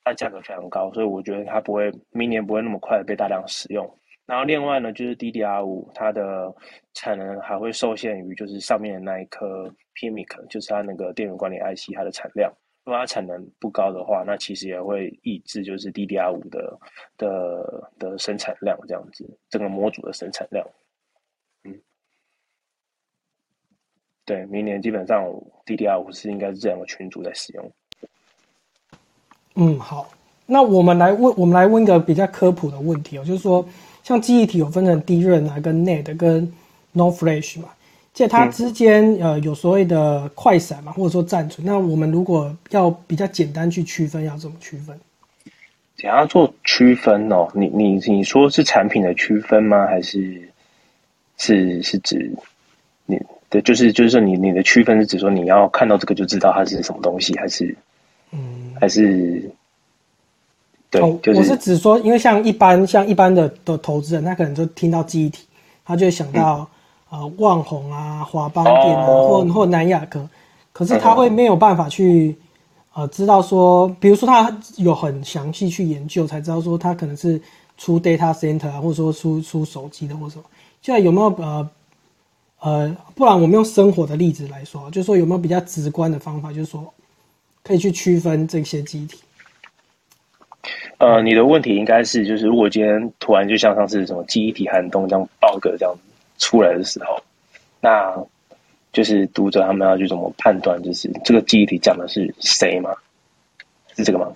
[0.04, 3.88] 它价格非常高，所以我觉得它不会明年不会那么快被大量使用。
[4.24, 6.54] 然后另外呢，就是 DDR 五，它的
[6.94, 12.50] 产能还会受限于就是上面的那一颗 PMIC，就是它那个电源管理 IC 它的产量。
[12.84, 16.78] 如果它产能不高的话，那其实也会抑制就是 DDR 五的
[17.16, 20.66] 的的生产量这样子，整个模组的生产量。
[21.64, 21.80] 嗯，
[24.24, 25.24] 对，明年基本上
[25.66, 27.70] DDR 五是应该是这两个群组在使用。
[29.54, 30.08] 嗯，好，
[30.46, 33.66] 那我们来问，我们来问一个比较科普的问题哦，就是说。
[34.04, 36.52] 像记忆体有分成 DRAM 啊，跟 NAND 跟
[36.92, 37.68] NOR Flash 嘛，
[38.12, 41.64] 在它之间呃有所谓的快闪嘛，或者说暂存。
[41.64, 44.98] 那我们如果要比较简单去区分，要怎么区分？
[45.96, 47.48] 怎样做区分哦？
[47.54, 49.86] 你你你说是产品的区分吗？
[49.86, 50.50] 还是
[51.38, 52.28] 是是指
[53.06, 53.16] 你
[53.52, 57.76] 的就是就是说你你的区分是指说你要看到这个就知道它是什么东西，还是
[58.32, 59.48] 嗯还是？
[61.00, 65.46] 哦，我是指说，因为像一般像一般的的投资人，他可能就听到记忆体，
[65.86, 66.68] 他就会想到
[67.08, 70.28] 呃万宏啊、华邦电啊，或或南亚科，
[70.70, 72.36] 可是他会没有办法去
[72.92, 77.40] 呃知道说，比如说他有很详细去研究，才知道说他可能是
[77.78, 80.44] 出 data center 啊，或者说出出手机的或者什么。
[80.82, 81.66] 现在有没有呃
[82.62, 86.94] 呃，不然我们用生活的例子来说，就是说有没有比较直观的方法，就是说
[87.64, 89.18] 可以去区分这些机体。
[90.98, 95.92] 呃，你的问题应该是，就是如果今天突然就像上次什么记忆体寒冬这样爆个这样
[96.38, 97.20] 出来的时候，
[97.80, 98.16] 那
[98.92, 102.94] 就是读者他们要去怎么判断，就是这个记忆体讲的是谁吗？
[103.96, 104.32] 是这个吗？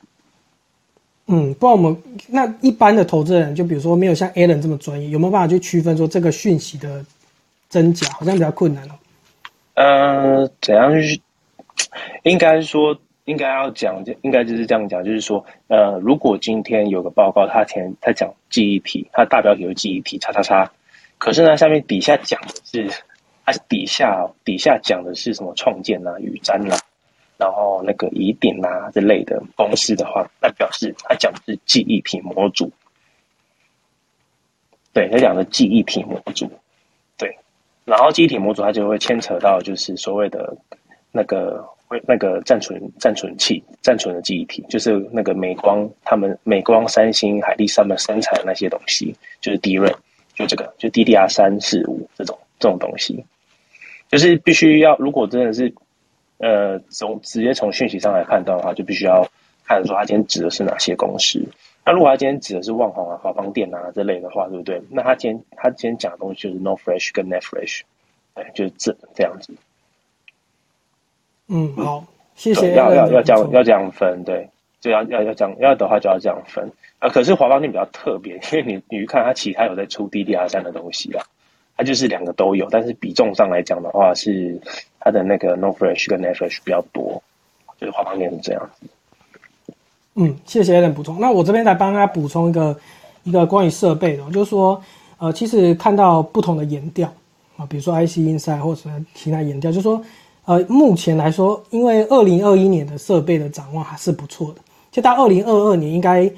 [1.28, 7.04] 嗯，不然我们那一般的投资人，就比如说没有像 Alan 这么专业，有没有办法去区分说这个讯息的
[7.68, 8.10] 真假？
[8.12, 8.94] 好像比较困难哦。
[9.74, 11.20] 呃，怎样去？
[12.22, 12.98] 应该说。
[13.26, 20.70] 应该要讲，应该就是这样讲，就是说，呃，如果今天有个报告，他前他讲记忆体，他大标题有记忆体，叉叉叉，
[21.18, 22.88] 可是呢，下面底下讲的是，
[23.44, 26.78] 它底下底下讲的是什么创建啊、宇瞻啊，
[27.36, 32.70] 然后那个疑点啊之类的公式的话，那表示他讲的是记忆体模组，
[34.92, 36.48] 对他讲的记忆体模组，
[37.86, 40.54] 然后记忆体模组它就会牵扯到就是所谓的
[41.10, 41.66] 那个。
[42.04, 49.94] 那个暂存暂存器暂存的记忆体，就是那个美光他们美光、三星、海力他们生产的那些东西，就是 DRAM，
[50.34, 53.24] 就这个就 DDR 三四五这种这种东西，
[54.08, 55.72] 就是必须要如果真的是
[56.38, 59.24] 呃从直接从讯息上来判断的话，就必须要
[59.64, 61.40] 看说它今天指的是哪些公式。
[61.86, 64.82] 那如果他今天指的是旺宏啊、华邦店啊这类的话，对不对？
[64.90, 67.82] 那他今天他今天讲的东西就是 NOR Flash 跟 Net Fresh，
[68.34, 69.54] 对，就是这这样子。
[71.46, 72.74] 嗯，好，谢谢。
[72.74, 74.48] 要要要这样要这样分，对，
[74.80, 76.68] 就要要要这样要的话就要这样分
[76.98, 77.08] 啊。
[77.08, 81.24] 可是华邦店比较特别，因为你你看它其他有在出 DDR 三的东西啊，
[81.76, 84.60] 它就是两个都有，但是比重上来讲的话，是
[84.98, 87.22] 它的那个 NOR Flash 跟 Net Fresh 比较多，
[87.78, 88.88] 就是华邦店是这样子。
[90.16, 91.20] 嗯，谢谢 A 人补充。
[91.20, 92.76] 那我这边来帮大家补充一个
[93.22, 94.82] 一个关于设备的，就是说，
[95.18, 97.10] 呃，其实看到不同的颜调
[97.56, 100.02] 啊，比如说 IC Inside 或者其他颜调，就是说。
[100.48, 104.60] 呃，目前来说，因为二零二一年的设备的展望还是不错的，
[104.92, 106.32] 就到二零二二年应该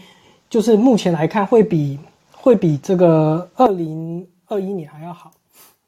[0.49, 1.99] 就是目前来看会比
[2.33, 5.31] 会比这个二零二一年还要好。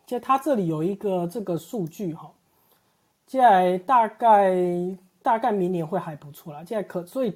[0.07, 2.31] 就它这里有一个这个数据哈，
[3.26, 4.55] 接下来大概
[5.22, 6.62] 大概明年会还不错啦。
[6.68, 7.33] 现在可所以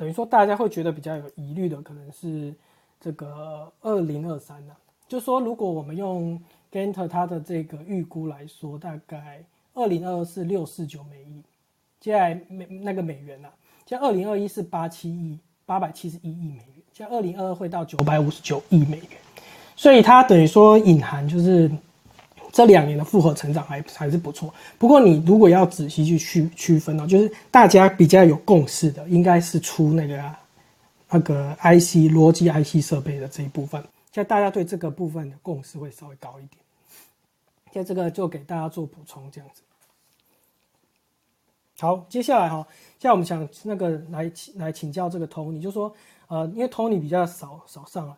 [0.00, 2.54] 等于说大家会觉得比较有疑虑的可能是
[2.98, 4.74] 这个二零二三呢，
[5.06, 6.40] 就说如果我们用
[6.72, 9.44] Ganter 它的这个预估来说，大概。
[9.72, 11.42] 二零二二是六四九美亿，
[12.00, 13.48] 接下来美那个美元啊，
[13.86, 19.08] 现在二零二一是八七亿八百七十一亿美元，现在二零二二会到九百五十九亿美元，
[19.76, 21.70] 所以它等于说隐含就是
[22.52, 24.52] 这两年的复合成长还还是不错。
[24.78, 30.22] 不过你如果要仔细去区区分呢，就是大家比较有共识的，应该是出那个
[31.08, 33.80] 那个 IC 逻辑 IC 设备的这一部分。
[34.12, 36.60] 现在大家对这个部分的共识会稍微高一点。
[37.72, 39.62] 现在这个就给大家做补充，这样子。
[41.78, 42.66] 好，接下来哈，
[42.98, 45.94] 现在我们想那个来来请教这个 Tony，就说
[46.26, 48.16] 呃，因为 Tony 比较少少上来，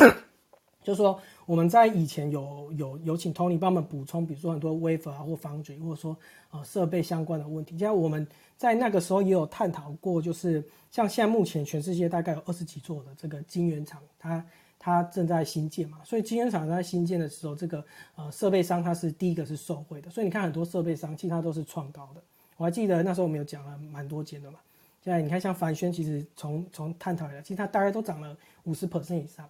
[0.84, 6.16] 就说我们在以前有有有请 Tony 帮我们补充，比如说很多 wafer 啊或防水，或者说
[6.50, 7.78] 呃设备相关的问题。
[7.78, 8.26] 现在我们
[8.56, 14.44] 在那个时候也有探讨过，就是像现在目前全世界大概有二十几座的这个晶圆厂，它。
[14.76, 17.82] 它正在新建嘛，所以晶圆厂在新建的时候，这个
[18.16, 22.22] 呃设备商它是第一个是受惠的，所以你看很多设备商其实它都是创高的。
[22.58, 24.58] 我还记得那时候我们有讲了蛮多间的嘛，
[25.02, 29.48] 现在你看像凡轩，其实从从探讨来，其实它大概都涨了五十 percent 以上。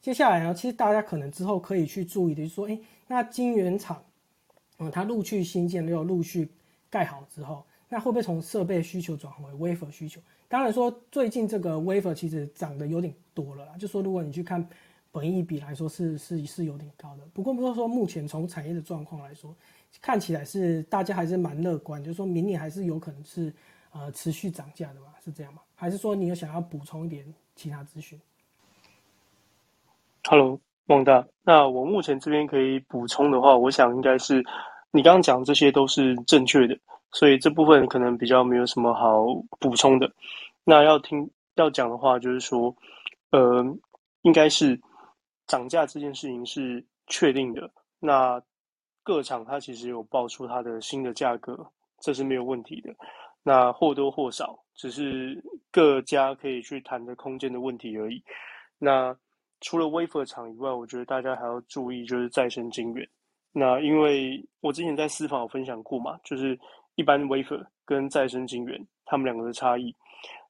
[0.00, 2.78] 接下来呢，其实大家可能之后可以去注意的，就是说，哎，
[3.08, 4.02] 那晶圆厂，
[4.78, 6.48] 嗯，它陆续新建又陆续
[6.88, 10.20] 盖好之后，那会不会从设备需求转为 wafer 需求？
[10.48, 13.76] 当然说，最近这个 wafer 其实涨得有点多了啦。
[13.76, 14.64] 就说如果你去看
[15.10, 17.22] 本益比来说，是是是有点高的。
[17.32, 19.52] 不过不是说目前从产业的状况来说，
[20.00, 23.52] 看起来是大家还是蛮乐观，就是说明年还是有可能是
[23.90, 25.62] 呃持续涨价的嘛，是这样吗？
[25.74, 28.20] 还是说你有想要补充一点其他资讯
[30.28, 34.44] ？Hello，孟大，那我目前这边可以补充的话，我想应该是
[34.90, 36.76] 你刚刚讲这些都是正确的。
[37.12, 39.24] 所以这部分可能比较没有什么好
[39.60, 40.10] 补充的。
[40.64, 42.74] 那要听要讲的话，就是说，
[43.30, 43.64] 呃，
[44.22, 44.78] 应该是
[45.46, 47.70] 涨价这件事情是确定的。
[48.00, 48.42] 那
[49.04, 51.56] 各厂它其实有报出它的新的价格，
[52.00, 52.92] 这是没有问题的。
[53.44, 58.22] 那或多或少，只是各家可以去谈的空间的问题而已。
[58.76, 59.16] 那
[59.60, 63.08] 除了 wafer 厂以外，我觉得大家还要注意就是再生晶圆。
[63.52, 66.58] 那因为我之前在私房有分享过嘛，就是。
[66.98, 69.94] 一般 wafer 跟再生晶圆，它们两个的差异。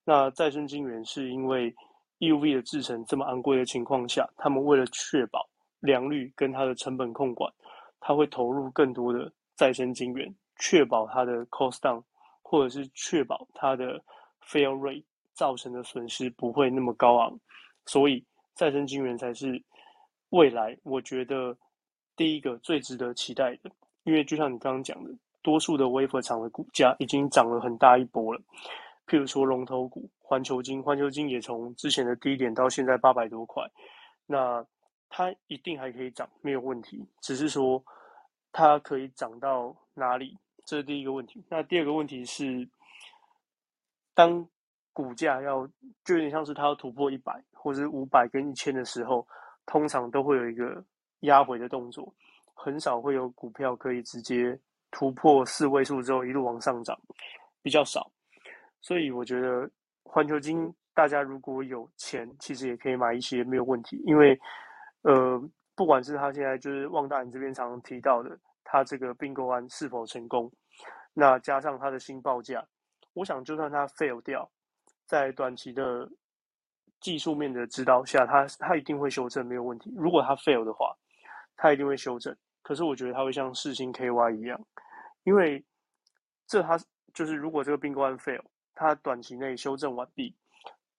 [0.04, 1.74] 那再生晶圆是因为
[2.20, 5.44] EUV 的制程这么昂贵的情况下，他们为了确保
[5.80, 7.52] 良率跟它的成本控管，
[7.98, 12.00] 它会投入更多的再生晶圆，确保它的 cost down，
[12.42, 14.00] 或者是确保它的
[14.40, 17.36] fail rate 造成的损失不会那么高昂。
[17.86, 18.24] 所以
[18.56, 19.62] 再生晶圆才是
[20.30, 21.56] 未来我觉得
[22.16, 23.70] 第一个最值得期待的，
[24.02, 25.10] 因为就像你刚刚讲的。
[25.42, 28.40] 多数的 wafer 厂的股价已经涨了很大一波了，
[29.06, 33.62] 譬如说龙头股环球金，环球金也从之前的低点到现在八百多块，
[34.26, 34.66] 那
[35.08, 37.80] 它一定还可以涨，没有问题，只是说
[38.50, 41.44] 它可以涨到哪里，这是第一个问题。
[41.48, 42.68] 那第二个问题是，
[44.14, 44.48] 当
[44.96, 45.66] 股价要
[46.02, 49.28] 就有点像是它要突破一百或者是五百跟一千的时候，
[49.66, 50.82] 通常都会有一个
[51.20, 52.10] 压回的动作，
[52.54, 54.58] 很少会有股票可以直接。
[54.92, 56.98] 突破四位数之后一路往上涨，
[57.60, 58.10] 比较少，
[58.80, 59.68] 所以我觉得
[60.04, 64.38] 环球金大家如果有钱，其实也可以买一些没有问题，因为
[65.02, 65.38] 呃，
[65.74, 70.50] 不管是他现在就是旺大你这边常常提到的，他这个并购案是否成功，
[71.12, 72.64] 那加上他的新报价，
[73.12, 74.48] 我想就算他 fail 掉，
[75.06, 76.08] 在短期的
[77.00, 79.92] 技术面的指导下，他他一定会修正没有问题。
[79.96, 80.94] 如果他 fail 的话，
[81.56, 82.36] 他一定会修正。
[82.62, 84.60] 可是我觉得它会像世星 KY 一样，
[85.22, 85.64] 因为
[86.48, 86.76] 这它
[87.14, 88.42] 就是如果这个并购案 fail，
[88.74, 90.34] 它短期内修正完毕，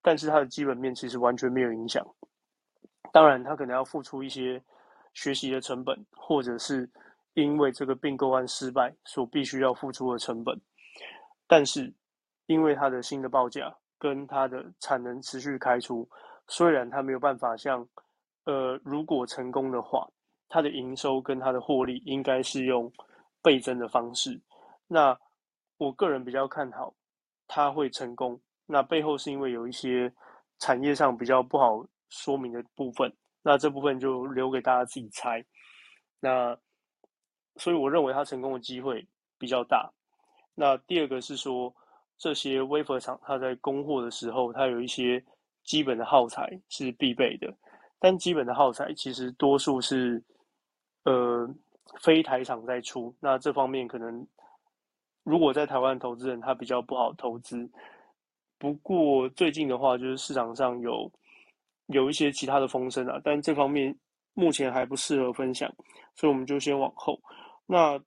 [0.01, 2.07] 但是它的基本面其实完全没有影响。
[3.11, 4.63] 当然，它可能要付出一些
[5.13, 6.89] 学习的成本，或者是
[7.33, 10.57] 因为这个并购案失败所必须要付出的成本。
[11.47, 11.93] 但是，
[12.45, 16.07] 因为它的新的报价跟它的产能持续开出，
[16.47, 17.87] 虽然它没有办法像
[18.45, 20.07] 呃，如果成功的话。
[20.49, 22.89] 它的营收跟它的获利应该是用
[23.41, 24.41] 倍增的方式。
[24.87, 25.13] 那
[25.77, 26.95] 我个人比较看好
[27.49, 28.39] 它会成功。
[28.65, 30.09] 那背后是因为有一些
[30.59, 33.13] 产业上比较不好说明的部分。
[33.41, 35.43] 那这部分就留给大家自己猜。
[36.21, 36.57] 那
[37.57, 39.05] 所以我认为它成功的机会
[39.37, 39.91] 比较大。
[40.55, 41.75] 那第二个是说，
[42.17, 45.23] 这些微波厂它在供货的时候，它有一些
[45.63, 47.53] 基本的耗材是必备的，
[47.99, 50.23] 但基本的耗材其实多数是。
[51.03, 51.49] 呃，
[52.01, 54.27] 非台厂在出，那这方面可能
[55.23, 57.65] 如果在台湾投资人他比较不好投资。
[58.57, 61.09] 不过最近的话，就是市场上有
[61.85, 63.97] 有一些其他的风声啊，但这方面
[64.33, 65.73] 目前还不适合分享，
[66.13, 67.17] 所以我们就先往后。
[67.65, 67.97] 那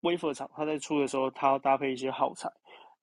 [0.00, 2.50] 微波厂它在出的时候，它要搭配一些耗材。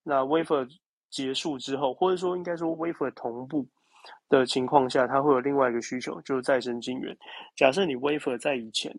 [0.07, 0.69] 那 wafer
[1.09, 3.67] 结束之后，或者说应该说 wafer 同步
[4.29, 7.17] 的情况下，它会有另外一个需求，就是再生晶圆。
[7.55, 8.95] 假设你 wafer 在以前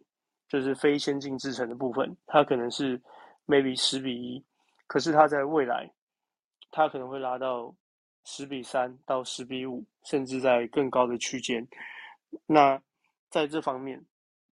[0.49, 3.01] 就是非先进制程的部分，它可能是
[3.47, 4.45] maybe 十比一，
[4.89, 5.89] 可是它在未来，
[6.73, 7.73] 它可能会拉到
[8.25, 11.65] 十比三到十比五，甚至在更高的区间。
[12.47, 12.81] 那
[13.31, 14.05] 在这方面，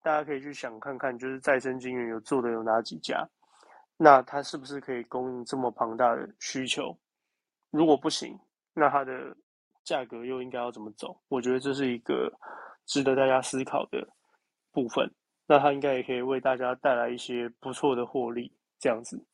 [0.03, 3.27] 大家可以去想看看，就是再生晶圆有做的有哪几家？
[4.03, 6.99] 那它是不是可以供应这么庞大的需求？
[7.71, 8.37] 如果不行，
[8.75, 9.13] 那它的
[9.85, 11.17] 价格又应该要怎么走？
[11.29, 12.29] 我觉得这是一个
[12.85, 14.05] 值得大家思考的
[14.73, 15.09] 部分。
[15.47, 18.51] 那它应该也可以为大家带来一些不错的获利，
[18.81, 19.25] 这样子。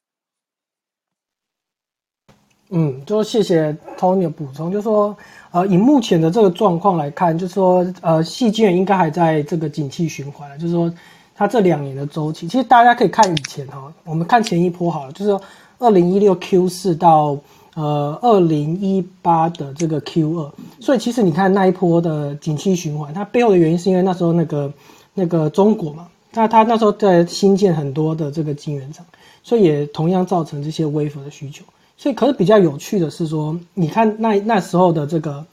[2.68, 5.16] 嗯，就谢谢 Tony 的补充，就说，
[5.50, 10.92] 呃，以目前的这个状况来看，就是说，呃，细晶圆应该还在这个景气循环就是说，
[11.38, 15.38] 它这两年的周期，其实大家可以看以前哈，我们看前一波好了，就是
[15.78, 17.38] 二零一六 Q 四到
[17.74, 24.72] 呃二零一八的这个 Q 二，所以其实你看那一波的景气循环，它背后的原因是因为那时候那个
[25.14, 29.06] 那个中国嘛，那它那时候在新建很多的这个晶圆厂，
[29.44, 31.64] 所以也同样造成这些微 r 的需求。
[31.96, 35.44] 所以，可是比较有趣的是说，你看那那时候的这个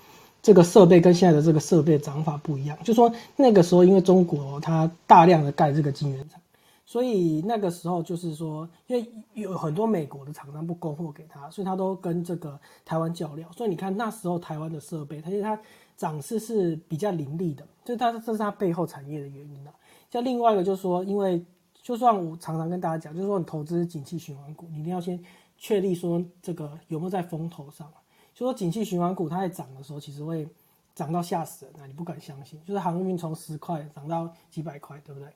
[0.46, 2.78] 这个设备跟现在的这个设备涨法不一样。
[2.84, 6.40] 就说那个时候，因为中国它大量的盖这个晶圆厂，
[6.86, 13.52] 所以那个时候就是说，因为有很多美国的厂商不供货给他，所以他都跟这个台湾较量。
[13.54, 15.60] 所以你看那时候台湾的设备，它其实它
[15.98, 19.72] 涨势是比较凌厉的，就它这是它背后产业的原因了。
[20.12, 21.44] 像另外一个就是说，因为
[21.82, 25.20] 就算我常常跟大家讲，就是说你投资景气循环股，你一定要先。
[25.58, 27.90] 确立说这个有没有在风头上？
[28.36, 30.46] 就说景气循环股它在涨的时候，其实会
[30.94, 31.88] 涨到吓死人啊！
[31.88, 35.30] 你不敢相信，就是航运从十块涨到几百块，对不对？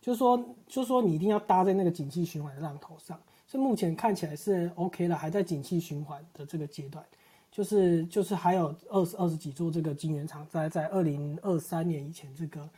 [0.00, 0.36] 就是说，
[0.66, 3.20] 就是说你一定要搭在那个景气循环的浪头上。
[3.46, 7.04] 所以目前看起来是 OK 了，还在景气循环的这个阶段，
[7.52, 12.68] 就是就是还有二十二十几座这个晶圆厂在在二零二三年以前，这个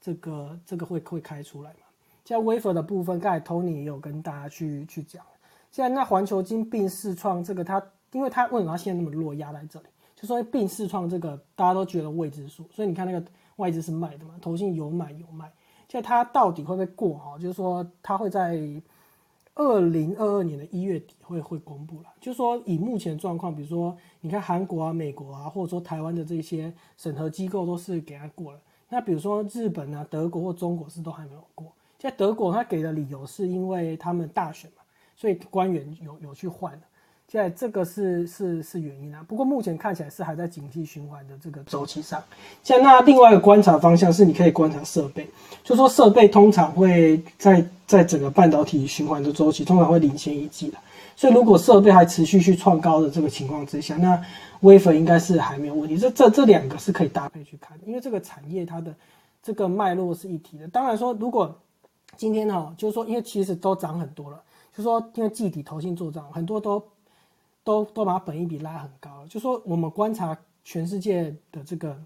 [0.00, 1.86] 这个这个会会开出来嘛？
[2.24, 5.24] 像 wafer 的部分，刚才 Tony 也有跟大家去去讲。
[5.70, 7.82] 现在那环球金并视创这个，它
[8.12, 9.86] 因为它为什么它现在那么弱压在这里？
[10.14, 13.24] 就说并视创这个大家都觉得未知数，所以你看那个
[13.56, 15.50] 外资是卖的嘛，投信有买有卖。
[15.88, 17.38] 现在它到底会不会过哈？
[17.38, 18.60] 就是说它会在
[19.54, 22.08] 二零二二年的一月底会会公布了。
[22.20, 28.60] 就是说以目前状况，比如说你看韩国啊、美国啊，或者说台湾的这些审核机构都是给它过了。
[28.88, 31.66] 那比如说日本啊、德国或中国是都还没有过。
[31.98, 34.82] 现在德国它给的理由是因为他们大选嘛。
[35.16, 36.86] 所以官员有有去换的，
[37.30, 39.22] 现在这个是是是原因啊。
[39.28, 42.22] 不过目前看起来是还在经济循环的这个周期上。
[42.62, 45.28] 现在那另外一个观察方向是，你可以观察设备，
[45.62, 50.78] 就说设备通常会在在整个半导体循环的周期通常会领先一季的。
[51.14, 54.18] 所以如果设备还持续去创高的这个情况之下，那
[54.60, 55.98] 微粉应该是还没有问题。
[55.98, 58.94] 这这这两个是可以搭配去看，因为这个产业它的
[59.42, 60.66] 这个脉络是一体的。
[60.68, 61.54] 当然说，如果
[62.16, 64.40] 今天哈，就是说，因为其实都涨很多了。
[64.76, 66.80] 就说因为季底投信做账，很多都
[67.68, 69.26] 都都把本益比拉很高。
[69.26, 71.98] 就说我们观察全世界的这个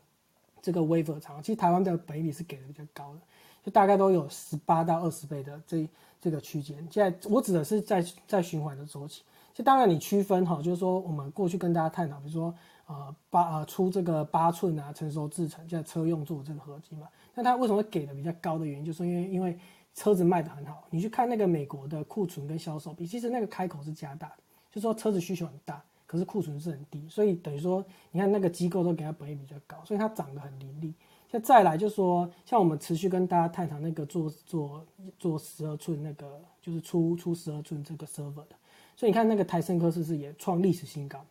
[0.60, 3.20] 这个 Waver 厂，其实台湾的本益比是给的比较高的，
[3.62, 5.88] 就大概都有十八到二十倍的这
[6.20, 6.76] 这个区间。
[6.90, 9.22] 现在我指的是在在循环的周期。
[9.54, 12.52] 就当然你区分哈，就是说我们过去跟大家探讨，比如说
[12.86, 17.06] 呃八呃出这个八寸啊成熟制成，现在车用做这个合金嘛，
[17.36, 19.56] 那它为什么会给的比较高的原因，就是因为因为。
[19.94, 24.41] 车子卖的很好，你去看那个美国的库存跟销售比，其实那个开口是加大的，
[24.72, 30.94] 就说车子需求很大，可是库存是很低，所以等于说，你看那个机构都给它本益比较高，所以它涨得很凌厉。
[31.30, 34.84] 再再来就说，像我们持续跟大家探讨那个做做
[35.18, 38.56] 做十二寸那个，就是出出十二寸这个 server 的，
[38.96, 41.24] 所以你看那个台盛科是不是也创历史新高，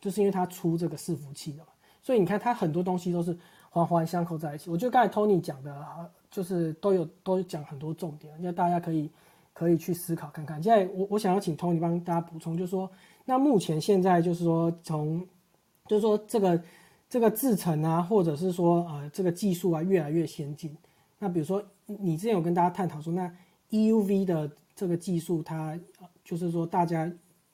[0.00, 1.68] 就是因为它出这个伺服器的嘛，
[2.02, 3.36] 所以你看它很多东西都是
[3.70, 4.70] 环环相扣在一起。
[4.70, 6.10] 我觉得刚才 Tony 讲的。
[6.30, 9.10] 就是都有都讲很多重点，那大家可以
[9.58, 10.62] 可以去思考看看。
[10.62, 12.88] 现在我我想要请 Tony 帮大家补充，就是说，
[13.24, 15.26] 那目前现在就是说，从
[15.88, 16.62] 就是说这个
[17.08, 20.76] 这个制程啊，或者是说呃这个技术啊越来越先进。
[21.18, 23.28] 那比如说你之前有跟大家探讨说，那
[23.70, 25.76] EUV 的这个技术，它
[26.24, 27.10] 就是说大家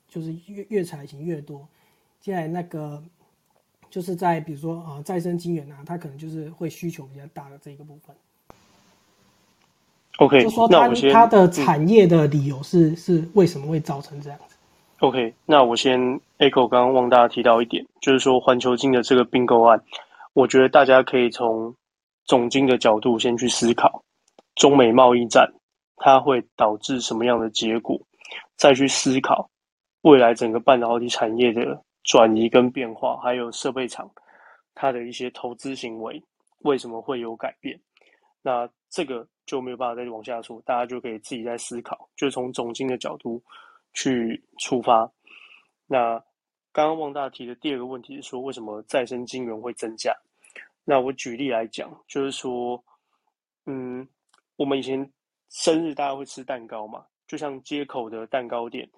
[0.07, 1.67] 就是越越采型越多，
[2.21, 3.03] 现在那个
[3.89, 8.15] 就是在比如说啊再生晶圆啊，它可能就是会需求比较大的这一个部分。
[10.19, 14.57] OK，就说它它的产业的理由是是为什么会造成这样子
[15.01, 16.01] ？OK，那我先
[16.39, 19.83] echo 刚刚汪大家提到一点，就是说环球金的这个并购案，
[20.33, 21.75] 我觉得大家可以从
[22.27, 24.03] 总金的角度先去思考
[24.55, 25.53] 中美贸易战
[25.97, 28.01] 它会导致什么样的结果，
[28.57, 29.51] 再去思考
[30.03, 34.09] 未来整个半导体产业的转移跟变化，还有设备厂
[34.77, 36.23] 它的一些投资行为
[36.61, 37.79] 为什么会有改变。
[38.43, 43.43] 那这个就没有办法再往下说，大家就可以自己在思考，就从总经的角度
[43.93, 45.11] 去出发。
[45.87, 46.19] 那
[46.73, 50.13] 刚刚旺大提的第二个问题是说，为什么再生晶圆会增加？
[50.85, 52.83] 那我举例来讲，就是说，
[53.67, 54.07] 嗯，
[54.57, 55.11] 我们以前
[55.51, 58.89] 生日大家会吃蛋糕嘛，就像街口的蛋糕店，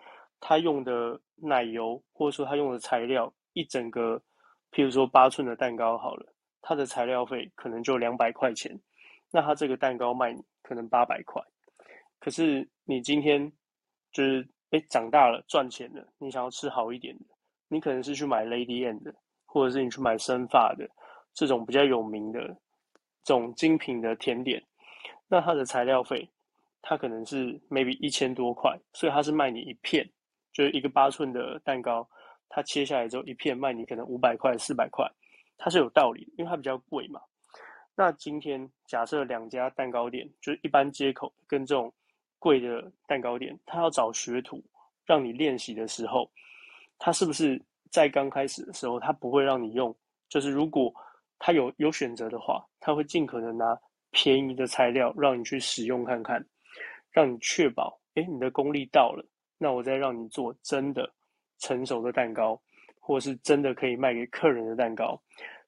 [0.40, 4.20] 他用的奶油或者说他用的材料，一整个，
[4.72, 6.26] 譬如说八寸的蛋糕好了，
[6.62, 8.76] 它的材料费可能就两百块钱，
[9.30, 11.42] 那他这个蛋糕卖你可能八百块，
[12.18, 13.50] 可是你今天
[14.12, 17.24] 就是哎长大了赚钱了，你想要吃好一点的，
[17.68, 19.14] 你可能是去买 Lady N 的，
[19.44, 20.88] 或者是你去买生发的。
[21.34, 22.40] 这种比较有名的
[23.22, 24.62] 这种精品的甜点，
[25.28, 26.26] 那它的材料费，
[26.80, 30.08] 它可能是 maybe 一千多块，所以它是卖你一片，
[30.54, 32.08] 就是一个八寸的蛋糕，
[32.48, 35.06] 它切下来之后一片卖你可能五百块、四百块，
[35.58, 37.20] 它是有道理，因为它比较贵嘛。
[37.98, 41.90] 那今天假设两家蛋糕店，就是一般接口跟这种
[42.38, 44.62] 贵的蛋糕店，他要找学徒
[45.06, 46.30] 让你练习的时候，
[46.98, 49.96] 他是不是在刚开始的时候，他不会让你用，
[50.28, 50.92] 就是如果
[51.38, 53.76] 他有有选择的话，他会尽可能拿
[54.10, 56.44] 便宜的材料让你去使用看看，
[57.10, 59.26] 让你确保，哎，你的功力到了，
[59.56, 61.10] 那我再让你做真的
[61.58, 62.60] 成熟的蛋糕，
[63.00, 65.18] 或是真的可以卖给客人的蛋糕。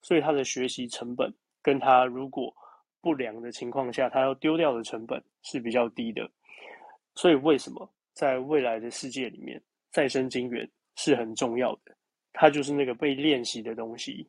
[0.03, 1.33] 所以他的学习成本
[1.69, 2.51] 跟他如果
[3.03, 6.27] 不良的情况下，他要丢掉的成本是比较低的。
[7.14, 9.61] 所以为什么在未来的世界里面，
[9.93, 10.66] 再生晶圆
[10.97, 11.95] 是很重要的？
[12.33, 14.27] 它就是那个被练习的东西。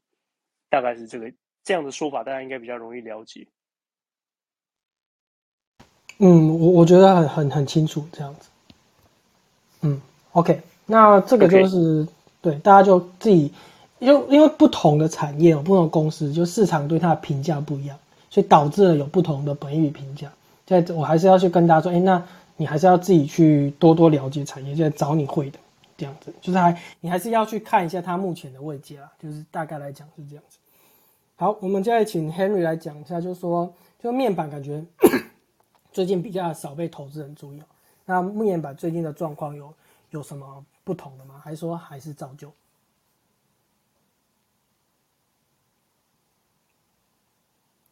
[0.68, 1.32] 大概是这个
[1.64, 3.48] 这样的说法，大家应该比较容易了解。
[6.18, 8.50] 嗯，我我觉得很很很清楚这样子。
[9.82, 10.02] 嗯
[10.34, 12.06] ，OK，那这个就是
[12.42, 13.54] 对大家就自己，
[14.00, 17.97] 因为因为不同的产业有不同的公司，就市场对它的评价不一样，
[18.30, 20.32] 所以导致了有不同的本益评价。
[20.66, 22.26] 在我还是要去跟大家说，哎，那
[22.58, 25.60] 你还是要自己去多多了解产业，就找你会的
[25.97, 30.58] 这样子，就是还你还是要去看一下它目前的位阶啊，就是大概来讲是这样子。
[31.36, 34.84] 好，我们再请 Henry 来讲一下，就是说，就面板感觉
[35.91, 37.62] 最近比较少被投资人注意。
[38.06, 39.74] 那面板最近的状况有
[40.12, 41.41] 有什么不同的吗？
[41.43, 42.52] 还是说还是照旧？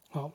[0.10, 0.32] 好，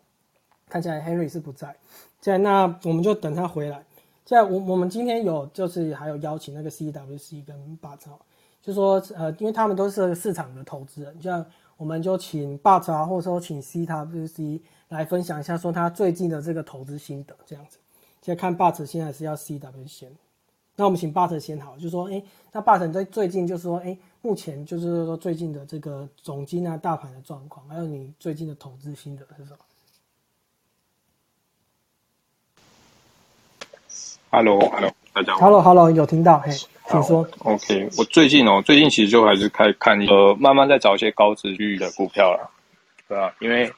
[0.72, 1.76] 看起来 Henry 是不在。
[2.20, 3.84] 在那我们就等他回来。
[4.24, 8.18] 在我我们今天有就是还有邀请那个 CWC 跟巴超，
[8.62, 11.44] 就说呃，因为他们都是市场的投资人，像。
[11.78, 14.60] 我们就请 But 啊，或者说请 CWC
[14.90, 17.78] 来分享一下，说他最近的这个投资心得这样子。
[18.20, 20.12] 现在看 But 现在是要 CW 先，
[20.76, 29.58] 那我们请 But 先好，就说，哎，那 But 在最近就是说，哎，目前就是说最近的这个总金啊、大盘的状况，还有你最近的投资心得是什么
[34.32, 35.40] ？Hello，Hello，大家好。
[35.40, 36.50] Hello，Hello，有听到嘿。
[36.88, 37.28] 请说。
[37.40, 42.50] OK，我最近哦，最近其实就还是开看呃，慢慢在找一些高值率的股票了，
[43.06, 43.70] 对啊，因为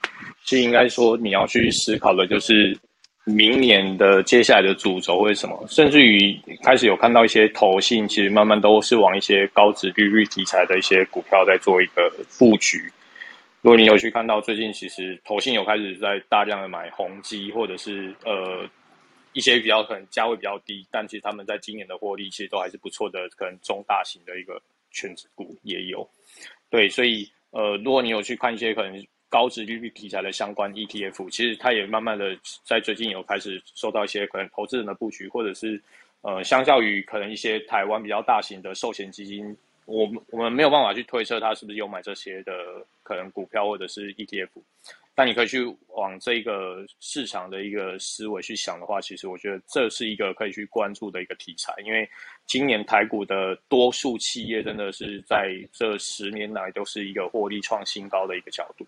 [0.45, 2.77] 其实应该说你要去思考的就是
[3.25, 12.91] 明年的接下来的主轴会是什么，甚至于开始有看到一些投信，其实慢慢都是往一些高值利率题材的一些股票在做一个布局。
[13.61, 18.65] 如果你有去看到最近其实投信有开始在大量的买宏基，或者是呃。
[19.35, 24.61] 一些比较可能价位比较低，但其实他们在今年的获利其实都还是不错的，可能中大型的一个
[24.91, 26.09] 全职股也有。
[26.71, 35.83] 对，所以呃，如果你有去看一些可能高值利率题材的相关 ETF，其实它也慢慢的在最近有开始受到一些可能投资人的布局，或者是
[36.23, 42.53] 呃，相较于可能一些台湾比较大型的寿险基金，我们我们没有办法去推测它是不是有买这些的
[43.03, 44.49] 可能股票或者是 ETF。
[45.15, 52.09] 但你可以去往这个市场的一个思维去想的话，其实我觉得这是一个可以去关注的一个题材，因为
[52.47, 58.85] 今年台股的多数企业真的是在这十年来都是一个获利创新高的一个角度。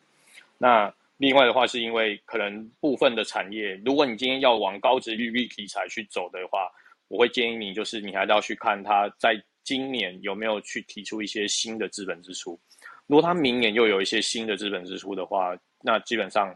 [0.59, 6.68] 那另外的话，是因为可能部分的产业，如果你今天要往高值利率题材去走的话，
[7.09, 12.59] 我会建议你就是你还是要去看它在今年有没有去提出一些新的资本支出。
[13.07, 15.57] 如果它明年又有一些新的资本支出的话，
[15.87, 16.53] 那基本上，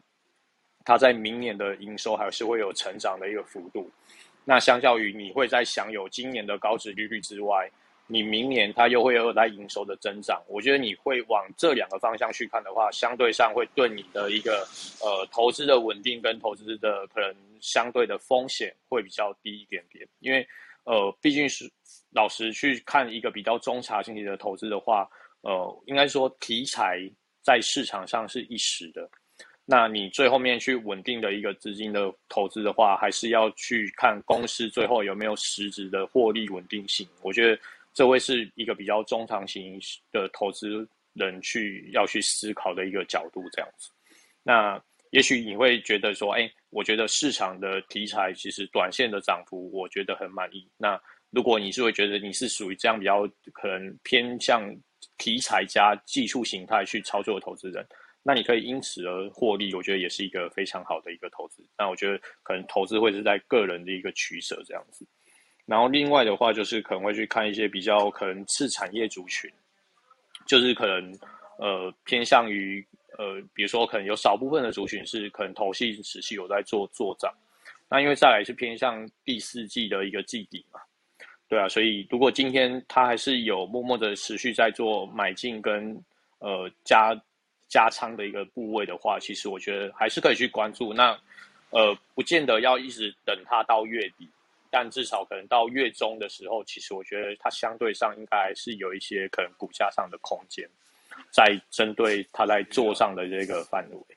[0.85, 3.89] 它在明年的营收还是会有成长的一个幅度。
[4.45, 7.70] 那相较于你会在享有今年的高值利率之外，
[8.09, 14.66] 你明年它又会有来营收的增长，我觉得你会往这两个方向去看的话，相对上会对你的一个
[15.01, 20.05] 呃投资的稳定跟投资的可能相对的风险会比较低一点点。
[20.18, 20.45] 因为
[20.83, 21.70] 呃，毕竟是
[22.12, 25.09] 老实去看一个比较中长期的投资的话，
[25.43, 26.99] 呃，应该说题材
[27.43, 29.09] 在市场上是一时的，
[29.71, 37.07] 那你最后面去稳定的一个资金的投资的话，还是要去看公司最后有没有实质的获利稳定性。
[37.23, 37.57] 我觉得。
[37.93, 39.77] 这会是一个比较中长型
[40.12, 43.91] 的投资人去要去思考的一个角度，这样子。
[44.45, 50.64] 那也许你会觉得说，哎，我觉得市场的题材其实短线的涨幅，我觉得很满意。
[50.79, 50.99] 那
[51.31, 54.62] 如果你是会觉得你是属于这样比较可能偏向
[55.18, 57.85] 题材加技术形态去操作的投资人，
[58.23, 61.64] 那你可以因此而获利，我觉得也是一个非常好的一个投资。
[61.79, 65.07] 那我觉得可能投资会是在个人的一个取舍这样子。
[65.64, 69.51] 然后另外的话，就是可能会去看一些比较可能次产业族群，
[70.47, 71.16] 就是可能
[71.59, 72.85] 呃偏向于
[73.18, 77.33] 呃，比如说可能有少部分的族群是可能投信持续有在做做涨，
[77.89, 80.81] 那因为再来是偏向第四季的一个季底嘛，
[81.49, 85.97] 对啊，所以如果今天它还是有默默的持续在做买进跟
[86.39, 87.14] 呃加
[87.71, 90.93] 加仓的一个部位的话，其实我觉得还是可以去关注。
[90.93, 91.18] 那
[91.71, 94.29] 呃，不见得要一直等它到月底。
[94.73, 100.64] 但至少可能到月中的时候，其实我觉得它相对上应该是有一些可能股价上的空间，
[101.33, 104.16] 在针对它在做上的这个范围。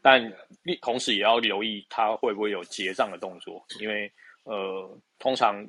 [0.00, 0.32] 但
[0.80, 4.10] 同时也要留意它会不会有结账的动作，因为
[4.44, 5.62] 呃，通常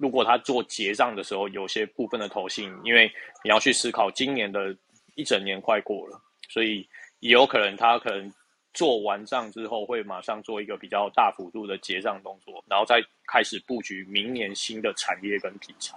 [0.00, 3.08] 如果它做结账的时候，有些部分的投信，因为
[3.44, 4.76] 你要去思考今年的
[5.14, 6.88] 一整年快过了，所以
[7.20, 8.32] 也有可能他可能。
[8.72, 15.96] 做完账之后，会马上做一个比较大幅度的结账动作，然后再开始布局明年新的产业跟题材。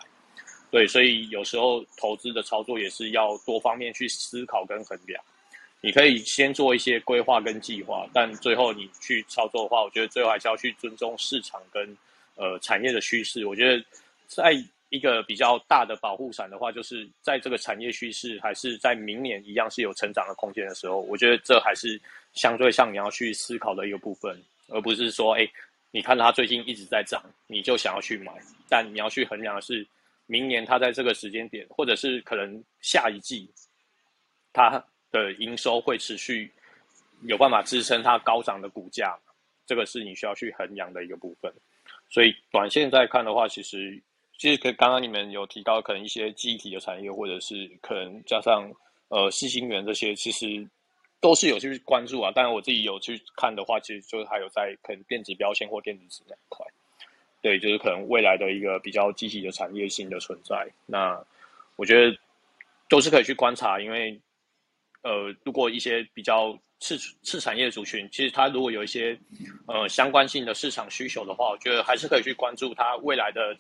[0.72, 5.24] 对，所以有时候投资的操作也是要多方面去思考跟衡量。
[5.82, 11.96] 你可以先做一些规划跟计划，但最后你去操作的话，我觉得最后还是要去尊重市场跟
[12.34, 13.46] 呃产业的趋势。
[13.46, 13.86] 我觉得
[14.26, 14.52] 在
[14.94, 22.00] 一个比较大的保护伞的话，就是在这个产业趋势还是在明年一样是有成长的空间的时候，我觉得这还是。
[22.34, 24.36] 相对上你要去思考的一个部分，
[24.70, 25.48] 而不是说，哎，
[25.92, 28.34] 你看它最近一直在涨，你就想要去买。
[28.68, 29.86] 但你要去衡量的是，
[30.26, 33.48] 明年它在这个时间点，或者是可能下一季，
[34.52, 36.52] 它的营收会持续
[37.22, 39.16] 有办法支撑它高涨的股价，
[39.68, 41.54] 这个是你需要去衡量的一个部分。
[42.10, 44.02] 所以短线在看的话，其实
[44.38, 48.72] 其实可刚刚你们有提到，可能一些记忆体的产业，或者是可能加上
[49.10, 50.68] 呃细晶圆这些，其实。
[51.24, 56.66] 都是有去关注啊，当然我自己有去看的话，其实就是还有在可能电子标签或电子纸那一块，
[57.42, 60.68] 对，就是可能未来的一个比较积极的产业性的存在。
[60.86, 61.18] 那
[61.78, 62.14] 我觉得
[62.90, 64.20] 都是可以去观察，因为
[65.02, 69.18] 呃，如果一些比较次次产业族群，其实它如果有一些
[69.66, 73.56] 呃相关性的市场需求的话，我觉得还是可以去关注它未来的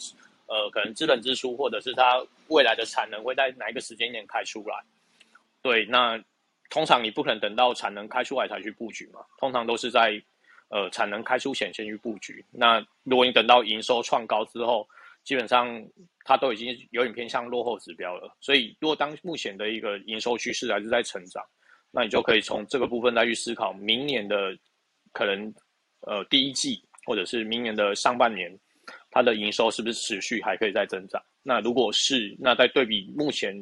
[0.47, 4.75] 呃可能资本支出，或者是它未来的产能会在哪一个时间点开出来。
[5.61, 6.21] 对，那。
[6.69, 10.19] 通常你不可能等到产能开出来才去布局嘛，通常都是在
[10.69, 12.43] 呃产能开出前先去布局。
[12.49, 14.87] 那如果你等到营收创高之后，
[15.23, 15.69] 基本上
[16.25, 18.35] 它都已经有点偏向落后指标了。
[18.39, 21.43] 所以如果当目前的一个营收趋势还是在成长，
[21.91, 24.57] 那你就可以从这个部分再去思考明年的
[25.11, 25.53] 可能
[26.07, 28.51] 呃第一季或者是明年的上半年，
[29.13, 31.21] 它的营收是不是持续还可以再增长？
[31.41, 33.55] 那如果是，那在对比目前。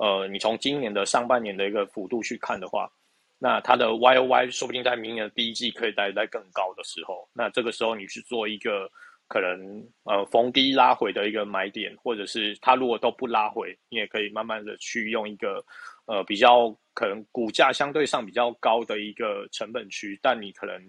[0.00, 2.88] 呃，你从今年的上半年的一个幅度去看的话，
[3.36, 8.88] 那它的 Y O Y 说不定在明年的第一季可以待在更高的时候，那这个时候你去做一个
[9.26, 15.60] 可能呃逢低拉回的一个买点，或者是它如果都不拉回，你也可以慢慢的去用一个
[16.06, 20.80] 呃比较可能股价相对上比较高的一个成本区，但你可能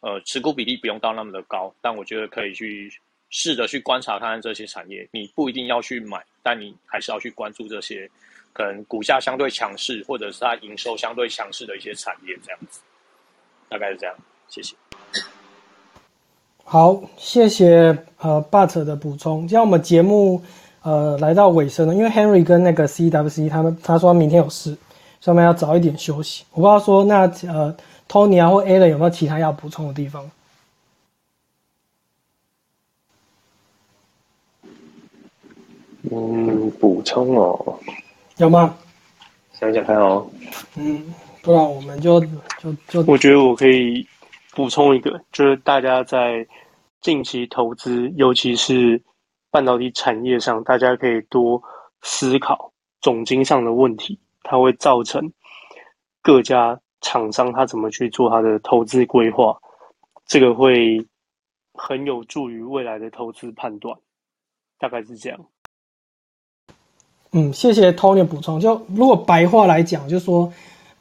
[0.00, 2.90] 呃持股比例不用到那么的高，但我觉得可以去
[3.30, 8.08] 试着去观察看看这些产业，你不一定要去买，但你还是要去关注这些。
[8.54, 12.80] 可能股价相对强势，或者是它营收相对强势的一些产业，这样子，
[13.68, 14.16] 大概是这样。
[14.48, 14.74] 谢谢。
[16.64, 19.42] 好，谢谢呃 But 的补充。
[19.42, 20.42] 今天我们节目
[20.82, 24.76] 呃来到尾声了，因为 Henry 跟那个 CWC 他们他说明天有事，
[25.20, 26.44] 所以我们要早一点休息。
[26.50, 27.76] 我不知道说那呃
[28.08, 30.28] Tony 啊或 Alan 有没有其他要补充的地方？
[36.10, 37.78] 嗯，补充哦。
[38.36, 38.76] 有吗？
[39.52, 40.24] 想想看哦。
[40.76, 42.20] 嗯，不然我们就
[42.60, 43.02] 就就。
[43.02, 44.06] 我觉得我可以
[44.54, 46.46] 补充一个，就是大家在
[47.00, 49.02] 近期投资，尤其是
[49.50, 51.60] 半导体产业上，大家可以多
[52.02, 55.32] 思考总经上的问题，它会造成
[56.22, 59.58] 各家厂商他怎么去做他的投资规划，
[60.26, 61.04] 这个会
[61.74, 63.96] 很有助于未来的投资判断，
[64.78, 65.38] 大概是这样。
[67.32, 68.58] 嗯，谢谢 Tony 补充。
[68.58, 70.52] 就如果白话来讲，就说，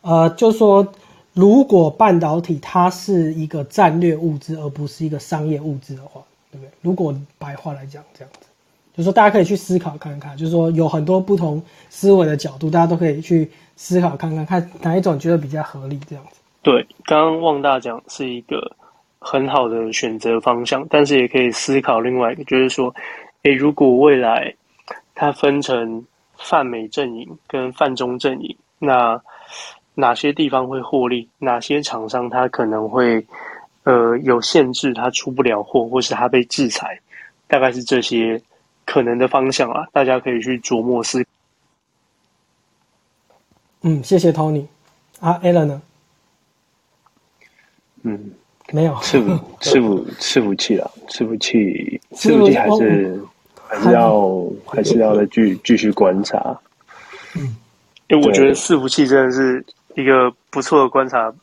[0.01, 0.86] 呃，就说
[1.34, 6.21] 如果半导体它是一个战略物资，而不是一个商业物资的话，
[6.51, 6.69] 对不对？
[6.82, 8.47] 如果白话来讲，这样子，
[8.95, 16.39] 就说大家可以去思考看看，就是说有很多不同思维的角度，大家都可以去思考看看，看哪一种觉得比较合理，这样子。
[16.61, 18.71] 对，刚刚旺大讲是一个
[19.19, 22.93] 很好的选择方向，但是也可以思考另外一个，就是说，
[23.43, 24.53] 诶，如果未来
[25.15, 26.03] 它分成
[26.38, 29.21] 泛美阵营跟泛中阵营，那
[29.95, 31.27] 哪些地方会获利？
[31.39, 33.25] 哪些厂商它可能会
[33.83, 36.99] 呃有限制，它出不了货，或是它被制裁？
[37.47, 38.41] 大概是这些
[38.85, 41.25] 可能的方向啊，大家可以去琢磨思。
[43.81, 44.65] 嗯，谢谢 Tony。
[45.19, 45.81] 啊，Allen 呢？
[48.03, 48.31] 嗯，
[48.71, 48.93] 没有。
[48.95, 49.31] 伺服
[49.61, 53.19] 伺服伺服器啊，伺服器伺服器还是。
[53.68, 56.57] 还是要还是要再继继续观察。
[57.36, 57.55] 嗯，
[58.07, 59.63] 因为我觉得伺服器真的是
[59.95, 61.34] 一个不错的观察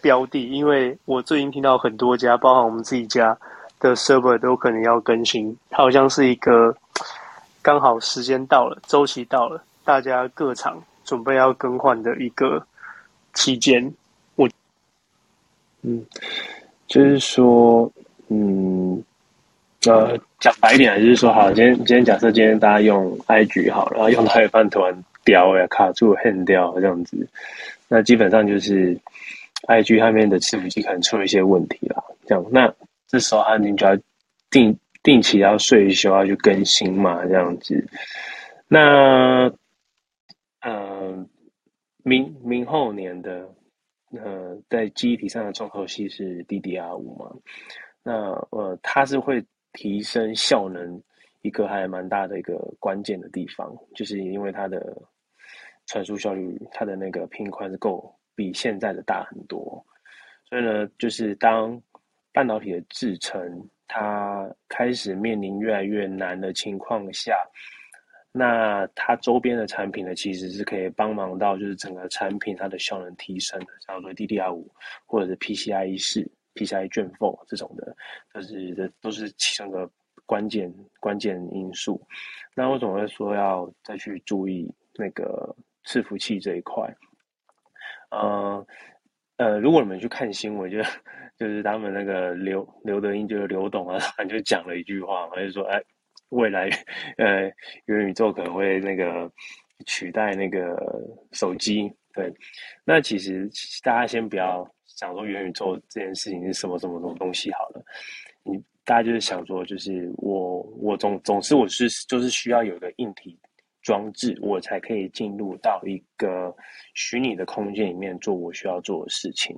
[0.00, 3.36] 标的，因为我最近听到很多家，包含我们自己家
[3.78, 6.74] 的 server 都可能要更新，它好像是一个
[7.60, 12.64] 刚好时间到了，周期到了，大家各厂准备要更换的一个
[13.34, 13.92] 期间。
[14.36, 14.48] 我
[15.82, 16.04] 嗯，
[16.86, 17.90] 就是说，
[18.28, 19.02] 嗯。
[19.86, 27.28] 呃，讲白一点，就是说，好，今天今天假设今天大家用 IG 好，然后用到一半突然掉呀，卡住、很掉这样子，
[27.88, 28.96] 那基本上就是
[29.66, 32.04] IG 上面的伺服器可能出了一些问题啦。
[32.24, 32.72] 这样，那
[33.08, 33.98] 这时候它你就要
[34.48, 37.84] 定定期要税修要去更新嘛，这样子。
[38.68, 39.52] 那
[40.60, 41.26] 呃，
[42.04, 43.48] 明明后年的
[44.12, 47.32] 呃，在记忆体上的重头戏是 DDR 五嘛？
[48.04, 48.12] 那
[48.50, 49.44] 呃，它是会。
[49.72, 51.00] 提升效能
[51.42, 54.96] 一个还蛮大的一个关键的地方，就是因为它的
[55.86, 59.84] 传输效率，它的那个频宽是够比现在的大很多，
[60.48, 61.80] 所以呢，就是当
[62.32, 67.36] 半导体的制程它开始面临越来越难的情况下，
[68.32, 74.70] 那它周边的产品呢，其实是可以帮忙到就是整个产品它的效能提升的，像说 DDR 五
[75.06, 76.30] 或者是 PCIe 四。
[76.58, 77.96] PCI 卷缝这种的，
[78.32, 79.88] 都是这都是其中的
[80.26, 82.00] 关键关键因素。
[82.54, 85.54] 那我总会说要再去注意那个
[85.84, 86.92] 伺服器这一块。
[88.10, 88.66] 呃
[89.36, 90.82] 呃，如果你们去看新闻，就
[91.36, 95.80] 就是他们那个刘刘德英就是刘董啊，他就讲了一句话，他就说：“哎，
[96.30, 96.68] 未来
[97.18, 97.42] 呃
[97.84, 99.30] 元宇宙可能会那个
[99.86, 100.76] 取代那个
[101.32, 102.34] 手机。”对，
[102.84, 103.48] 那其实
[103.84, 104.68] 大家先不要。
[104.98, 107.80] 想说元宇宙这件事情是什么什么什么东西好了，
[108.42, 113.38] 你大家就是想说，就是我我总总是我是就是需要有一个硬体
[113.80, 116.52] 装置，我才可以进入到一个
[116.94, 119.56] 虚拟的空间里面做我需要做的事情。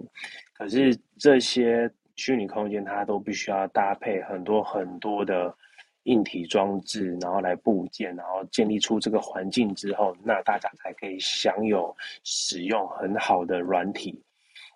[0.53, 5.57] 可是这些虚拟空间它都必须要搭配很多很多的
[6.03, 14.22] 硬体装置，然后来部件，然后建立出这个环境之后，那大家才可以享有使用很好的软体。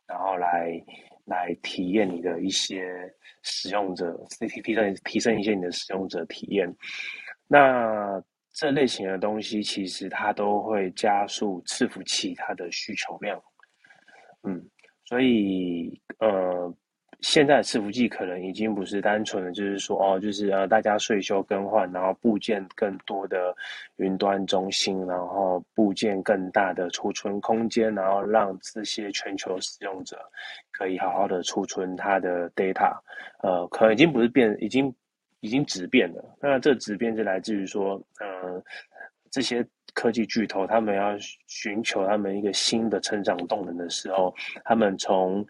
[0.06, 0.80] 然后来
[1.24, 6.74] 来体验你的一些使用者，提提升提升一些你的使用者体验。
[7.46, 13.42] 那这类型的东西，其实它都会加速伺服器它的需求量。
[14.42, 14.62] 嗯，
[15.04, 16.74] 所以呃。
[17.24, 23.56] 现在的伺服器可能已经不是单纯的，就是说哦，就是呃，大家税收更换，然后部件更多的
[23.96, 30.18] 云端中心，然后部件更大的储存空间，然后让这些全球使用者
[30.70, 32.94] 可以好好的储存它的 data。
[33.42, 34.94] 呃，可能已经不是变，已经
[35.40, 36.22] 已经质变了。
[36.42, 38.62] 那这质变就来自于说，呃，
[39.34, 39.66] 这些。
[39.96, 41.16] 科技巨头他们要
[41.46, 45.46] 寻求他们一个新的成长动能的时候，他们从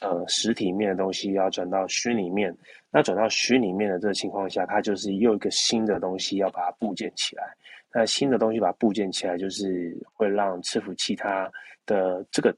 [0.00, 2.56] 呃实体面的东西要转到虚拟面，
[2.92, 7.42] 那转到虚拟面的这个情况下，它就是又一个新的东西要把它部件起来。
[7.92, 11.50] 那新的东西把它部件起来，就是会让伺服器它
[11.84, 12.56] 的这个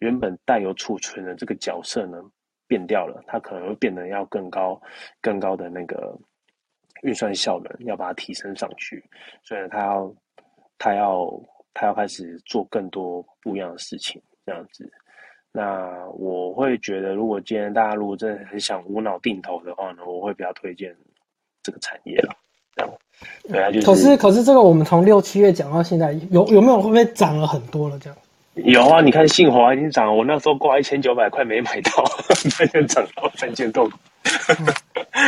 [0.00, 2.20] 原本带有储存的这个角色呢
[2.66, 4.82] 变掉了，它可能会变得要更高、
[5.20, 6.18] 更高的那个
[7.02, 9.02] 运算效能，要把它提升上去，
[9.42, 10.14] 所以它要。
[10.82, 11.30] 他要
[11.74, 14.90] 他要开始做更多不一样的事情，这样子。
[15.52, 20.96] 那我会觉得，如果今天大家如果真的很想无脑定投的话呢，我会比较推荐
[21.62, 22.34] 这个产业了。
[23.46, 23.86] 对啊，就是。
[23.86, 28.18] 可是可是这个我们从六七月讲到现在，有有没有会不会涨了很多了这样？
[28.54, 32.02] 有啊，你看信华已经涨了，我那时候挂一千九百块没买到，
[32.48, 33.86] 现在涨到三千多。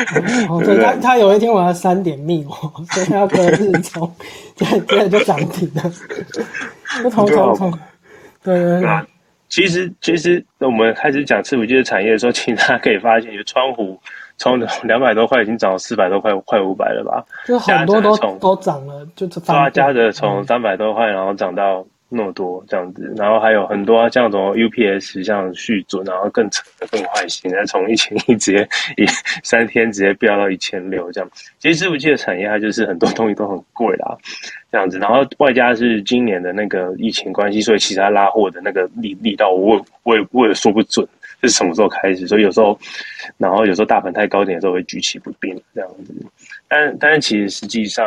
[0.50, 2.52] 哦，对他他有一天晚上三点密我，
[2.92, 4.10] 所以他要隔日冲，
[4.56, 5.82] 现在现在就涨停了。
[7.02, 7.78] 不同同同，
[8.42, 8.88] 对对对。
[9.48, 13.98] 其实其实我们开始讲伺服器的产业的时候，其实大家可以发现，就窗户
[14.38, 17.24] 从两百多块已经涨到四百多块，快五百了吧？
[17.46, 21.84] 就很多都都涨了，就是发家的从三百多块，然后涨到。
[22.14, 29.06] 那么多这样子，然后还有很多像什么 UPS 像续准，然后更扯更坏心，然后从一千一直接一
[29.42, 31.30] 三天直接飙到一千六这样。
[31.58, 34.16] 其实伺服器的产业它就是很多东西都很贵啦，
[34.70, 41.06] 这样子，然后外加是今年的那个疫情关系，所以其他拉货的那个力力道，我我也我也说不准
[41.40, 42.78] 是什么时候开始，所以有时候，
[43.38, 46.14] 然后有时候大盘太高点的时候会举棋不定这样子。
[46.68, 48.06] 但但是其实实际上，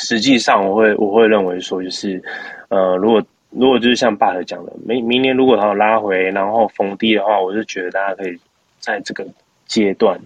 [0.00, 2.22] 实际上我会我会认为说就是。
[2.70, 3.20] 呃，如果
[3.50, 8.38] 如果就是像爸的讲的，明明年如果他有拉回，然后逢低的话，我是觉得大家可以
[8.78, 9.26] 在这个
[9.66, 10.16] 阶段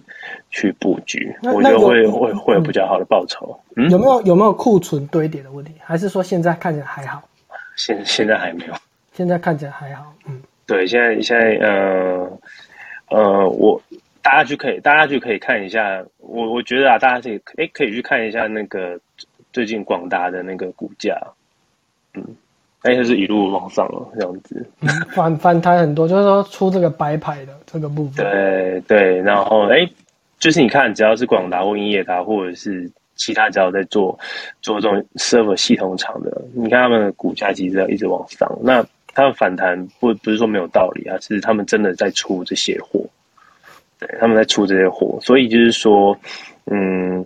[0.51, 3.59] 去布局，我觉得会会会有比较好的报酬。
[3.75, 5.73] 嗯，有没有有没有库存堆叠的问题？
[5.83, 7.27] 还是说现在看起来还好？
[7.75, 8.73] 现现在还没有，
[9.13, 10.13] 现在看起来还好。
[10.27, 12.39] 嗯，对，现在现在呃
[13.09, 13.81] 呃，我
[14.21, 18.99] 大家就可以大家就可以看一下，我我觉得啊，大家可以哎可以去看一下那个
[19.55, 21.17] 最近广达的那个股价。
[22.13, 22.21] 嗯，
[22.81, 24.69] 哎，是一路往上了，这样子，
[25.15, 28.25] 反 反弹很多，就是说出这个白牌的这个部分。
[28.25, 29.89] 对对，然后哎，
[30.39, 34.19] 就是你看，只要是广达或英业达，或者是其他只要在做
[34.61, 38.59] 做这种 server 系统厂的，你看他们的股价其实要一直往上。
[38.61, 42.99] 那他们反弹不不是说没有道理啊，是他们真的在出这些货，
[43.99, 46.17] 对，他们在出这些货，所以就是说，
[46.65, 47.25] 嗯。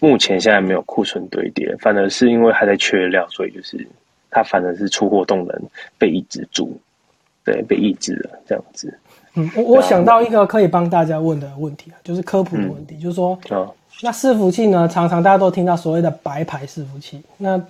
[0.00, 3.86] 目前现在没有库存堆叠，反而是因为还在缺料，所以就是
[4.30, 5.62] 它反而是出货动能
[5.98, 6.78] 被抑制住，
[7.44, 8.96] 对，被抑制了这样子。
[9.34, 13.38] 嗯，我我想到一个可以帮大家问的问题啊，就是科普的问题，就是说，
[14.02, 17.62] 那伺服器呢，常常大家都听到所谓的白牌伺服器，那。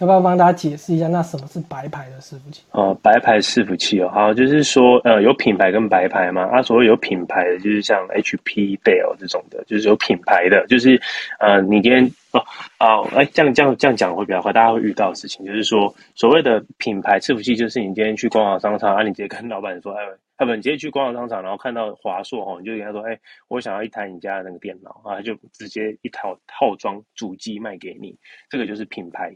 [0.00, 2.62] 要不要帮大家解释一下，那什么是白牌的伺服器？
[2.70, 6.42] 哦，白牌伺服器哦，好，就是说，呃，有品牌跟白牌嘛。
[6.44, 10.98] 啊，所谓有品牌的，就是像 HP、Dell 这种的，就是有品牌的，就是，
[11.38, 12.42] 呃，你今天哦
[12.80, 20.02] 哦，哎，这样这样这样讲会比较快，大家会遇到的事情，就是说，所谓的品牌伺服器，就是你今天去官网商场，啊，你直接跟老板说，哎，
[20.38, 28.16] 要不你直接去官网商场，然后看到华硕哦，你就跟他说，哎，我想要一台你家的那个电脑啊，就直接一套套装主机卖给你，
[28.48, 29.30] 这个就是品牌。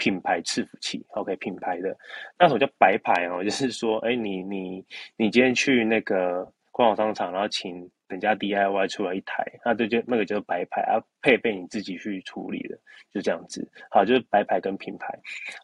[0.00, 1.94] 品牌伺服器，OK，品牌的
[2.38, 3.44] 那什么叫白牌哦？
[3.44, 4.82] 就是说，哎，你你
[5.18, 12.78] 你今天去那个官网商场，然后请人家 DIY 出来一台，那这就那个就是白牌，啊，配备你自己去处理的，
[13.12, 13.70] 就这样子。
[13.90, 15.06] 好，就是白牌跟品牌。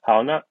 [0.03, 0.43] 好，那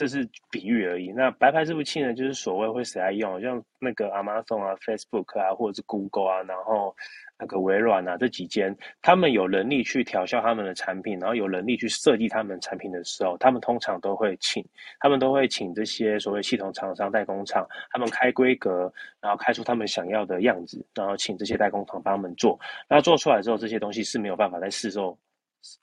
[0.00, 1.12] 这是比喻而已。
[1.12, 6.96] 那白牌伺服器呢，就是所谓会谁来用，像那个 Amazon 啊、Facebook 啊，或者是 Google 啊，然后。
[7.42, 14.62] 那个微软啊，这几间，他们有能力去调校他们的产品，然后有能力去设计他们产品的时候，他们通常都会请，
[14.98, 18.92] 他们都会请这些所谓系统厂商、代工厂，他们开规格，
[19.22, 22.60] 然后开出他们想要的样子，然后请这些代工厂帮他们做。
[22.86, 25.18] 那做出来之后，这些东西是没有办法在市售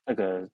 [0.04, 0.48] 那个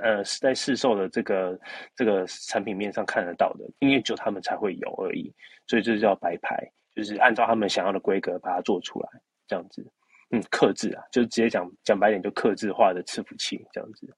[0.00, 1.58] 呃在市售的这个
[1.94, 5.32] 这个产品面上看得到的，因为只有他们才会有而已。
[5.66, 6.56] 所以这叫白牌，
[6.96, 9.08] 就是按照他们想要的规格把它做出来，
[9.46, 9.86] 这样子。
[10.32, 14.08] 嗯，克制啊，就直接讲讲白点，就克制化的伺服器这样子。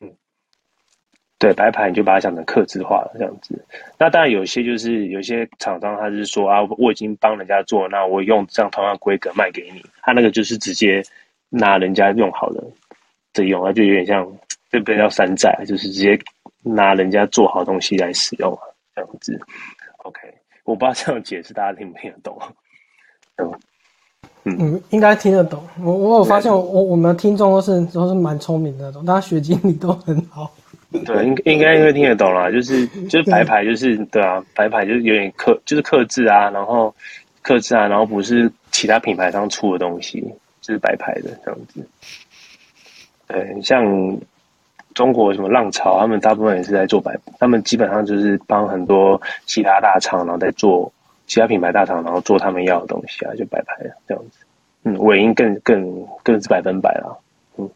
[0.00, 0.12] 嗯，
[1.38, 3.64] 对，白牌你就把它想成克制化了这样子。
[3.96, 11.00] 那当然有些就是有些厂商他是说啊，我已经帮人家做，那我用这样同样规格卖给你，他那个就是直接
[11.48, 12.60] 拿人家用好的
[13.34, 14.26] 这用，啊就有点像
[14.70, 16.18] 这边叫山寨，就是直接
[16.62, 18.58] 拿人家做好东西来使用
[18.94, 19.38] 这样子。
[19.98, 20.20] OK，
[20.64, 22.40] 我不知道这样解释大家听不听得懂？
[23.36, 23.52] 嗯。
[24.46, 25.66] 嗯，应该听得懂。
[25.82, 30.52] 我我有发现，我我们的听众都是都是蛮聪明的，种大家学经理都很好。
[31.06, 36.94] 对，应应该应该听得懂啦，就是就是白牌，就是对啊，白牌就是有点克，就是克制啊，然后
[37.40, 40.20] 克制啊，然后不是其他品牌上出的东西，
[40.60, 41.80] 就是白牌的这样子。
[43.26, 44.18] 对，像
[44.94, 50.92] 中国什么浪潮，他们大部分也是在做白，他们基本上就是帮很多其他大厂，然后在做。
[51.26, 53.74] 其他品牌大厂，然后做他们要的东西啊，就摆牌
[54.06, 54.44] 这样子。
[54.82, 57.18] 嗯，尾音更更更是百分百了。
[57.56, 57.70] 嗯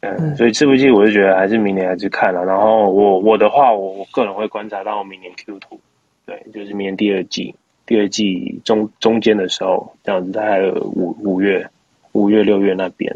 [0.00, 2.42] 嗯，所以这部剧我就觉得还是明年还是看了。
[2.42, 5.78] 然后我我的话，我我个人会观察到明年 Q two，
[6.24, 7.54] 对，就是明年第二季
[7.84, 11.68] 第二季中中间的时候这样子，大概五五月
[12.12, 13.14] 五月、六月那边。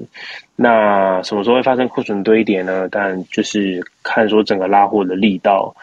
[0.59, 2.89] 那什么时候会发生库存堆叠呢？
[2.91, 5.75] 但就是看说整个拉货的力道，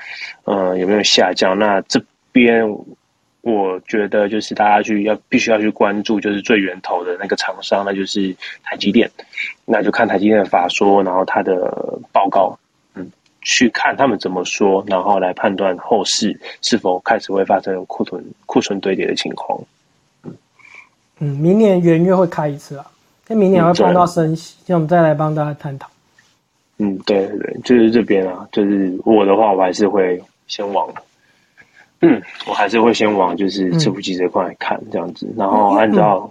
[0.46, 1.58] 呃，有没有下降。
[1.58, 2.68] 那这边
[3.42, 9.08] 我觉得就是大家去要必须要去关注，就是最源头的那个厂商，那就是台积电。
[9.64, 12.58] 那就看台积电的法说，然后它的报告，
[12.96, 13.12] 嗯，
[13.42, 19.62] 去看他们怎么说，然后来判断后市是否开始会发生库存库存堆叠的情况。
[21.20, 22.90] 嗯，明年元月会开一次啊。
[23.28, 25.88] 那明年会碰到升息，那我们再来帮大家探讨。
[26.78, 30.90] 嗯，对对对，就是这边啊，就是我的话，我还是会先往，
[32.02, 36.30] 嗯，我还是会先往就是伺服器这块看这样子，然后按照，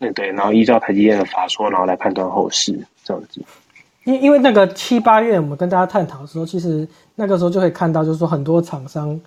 [0.00, 3.40] 嗯对，然后依照台积电的法说，然后来判断后市这样子。
[4.04, 9.20] 因因为那个七八月我们跟大家探讨的时候，其实那个时候就可以看到，就是说很多厂商，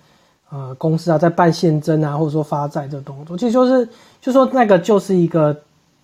[0.50, 3.88] 呃，公司啊在办现增啊，或者说发债这动作，其实就是
[4.20, 5.56] 就说那个就是一个。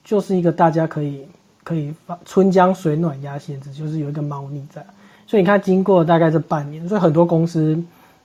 [0.05, 1.27] 就是一个大家可以
[1.65, 4.85] 可以发“春江水暖鸭先知”，就是有一个猫腻在，
[5.27, 7.83] 所以你看，经过大概这半年，所以很多公司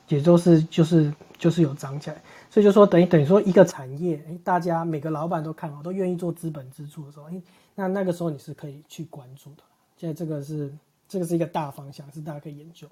[0.07, 7.41] 也都是就是就是有涨起来，所以就说等于等于说一个产业，哎，大家每个老板都看好，都愿意做资本支出的时候，哎，
[7.75, 9.63] 那那个时候你是可以去关注的。
[9.97, 10.73] 现在这个是
[11.07, 12.88] 这个是一个大方向，是大家可以研究。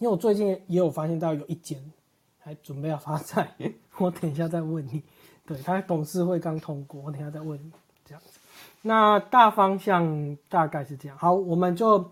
[0.00, 1.80] 因为我最近也有发现到有一间
[2.40, 3.48] 还准备要发债，
[3.98, 5.02] 我等一下再问你。
[5.46, 7.70] 对他董事会刚通过，我等一下再问你。
[8.86, 11.16] 那大方向大概是这样。
[11.16, 12.04] 好，我们就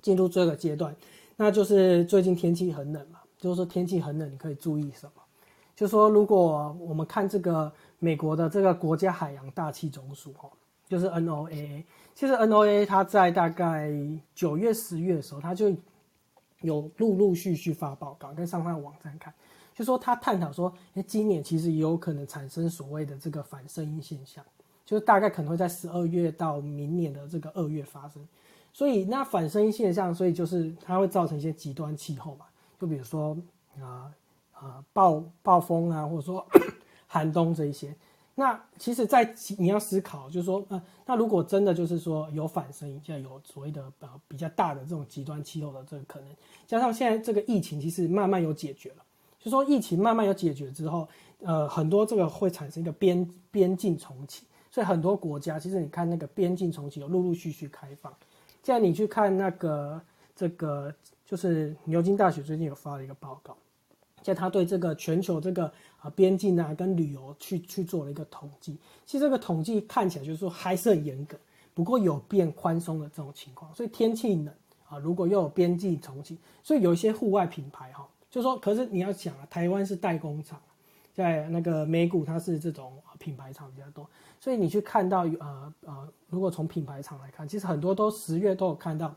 [0.00, 0.94] 进入这个阶段，
[1.34, 5.22] 那就是最近天气很冷嘛，就是说天气很冷，你可以注意什么？
[5.74, 10.48] 就说如果我们看这个美国的这个国家海洋大气总署哦，
[10.86, 11.82] 就是 NOAA，
[12.14, 13.90] 其实 NOAA 它在大概
[14.36, 15.74] 九月、十月的时候，它就
[16.60, 19.34] 有陆陆续续发报告，跟上它的网站看，
[19.74, 24.44] 就说它探讨说，哎，今年其实也有可能产生所谓的这个反声音现象。
[24.84, 28.22] 就是大概可能会在十二月到明年的这个二月发生，
[28.72, 32.46] 所以那反声音现象，所以就是它会造成一些极端气候嘛，
[32.78, 33.36] 就比如说
[33.80, 34.12] 啊
[34.52, 36.46] 啊暴暴风啊，或者说
[37.06, 37.94] 寒冬这一些。
[38.36, 46.28] 那其实，在你要思考，就是说，呃，那如果真的就是说有反声音，现在有所谓的呃比较大的这种极端气候的这个可能，
[46.66, 49.04] 加上现在这个疫情其实慢慢有解决了，
[49.38, 51.06] 就说疫情慢慢有解决之后，
[51.42, 54.44] 呃，很多这个会产生一个边边境重启。
[54.74, 58.12] 所以很多国家，其实你看那个边境重启有陆陆续续开放。
[58.60, 60.02] 现在你去看那个
[60.34, 60.92] 这个，
[61.24, 63.56] 就是牛津大学最近有发了一个报告，
[64.20, 68.76] 在他对这个全球这个啊边境啊跟旅游去去做了一个统计。
[69.06, 71.38] 其实这个统计看起来就是说还是很严格，
[71.72, 73.72] 不过有变宽松的这种情况。
[73.76, 74.52] 所以天气冷
[74.88, 80.60] 啊，如果又有边境重启，所以有一些户外品牌哈，就说可是你要想啊，台湾是代工厂，
[81.14, 84.06] 在那个美股它是这种品牌厂比较多。
[84.38, 89.14] 所以你去看到，呃呃，如果从品牌厂来看，其实很多都十月都有看到，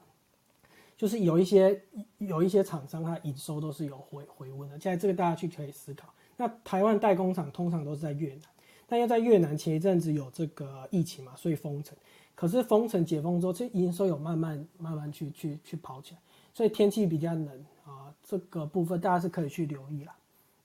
[0.96, 1.82] 就是有一些
[2.20, 4.80] 有一些厂商它营收都是有回回温的。
[4.80, 6.08] 现在这个大家去可以思考。
[6.38, 8.42] 那台湾代工厂通常都是在越南，
[8.88, 11.98] 但又在越南前一阵子有这个疫情嘛，所以封城。
[12.36, 16.22] 可是封城解封之后，这营收有慢慢慢慢去去去跑起来。
[16.54, 20.16] 所以天气比较冷啊，这个部分大家是可以去留意啦。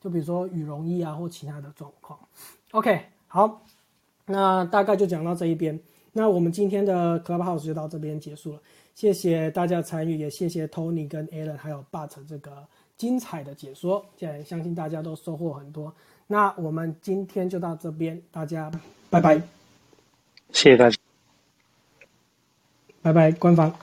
[0.03, 2.19] 就比如说羽绒衣啊或其他的状况。
[2.73, 3.63] OK，好。
[4.25, 5.79] 那大概就讲到这一边，
[6.13, 8.61] 那我们今天的 Clubhouse 就到这边结束了，
[8.95, 12.65] 谢谢大家参与，也谢谢 Tony 跟 Alan 还有 But 这个
[12.97, 15.93] 精彩的解说，也相信大家都收获很多。
[16.29, 18.71] 那我们今天就到这边，大家
[19.11, 19.35] 拜拜，
[20.53, 20.97] 谢谢大家，
[23.03, 23.75] 拜拜，官方。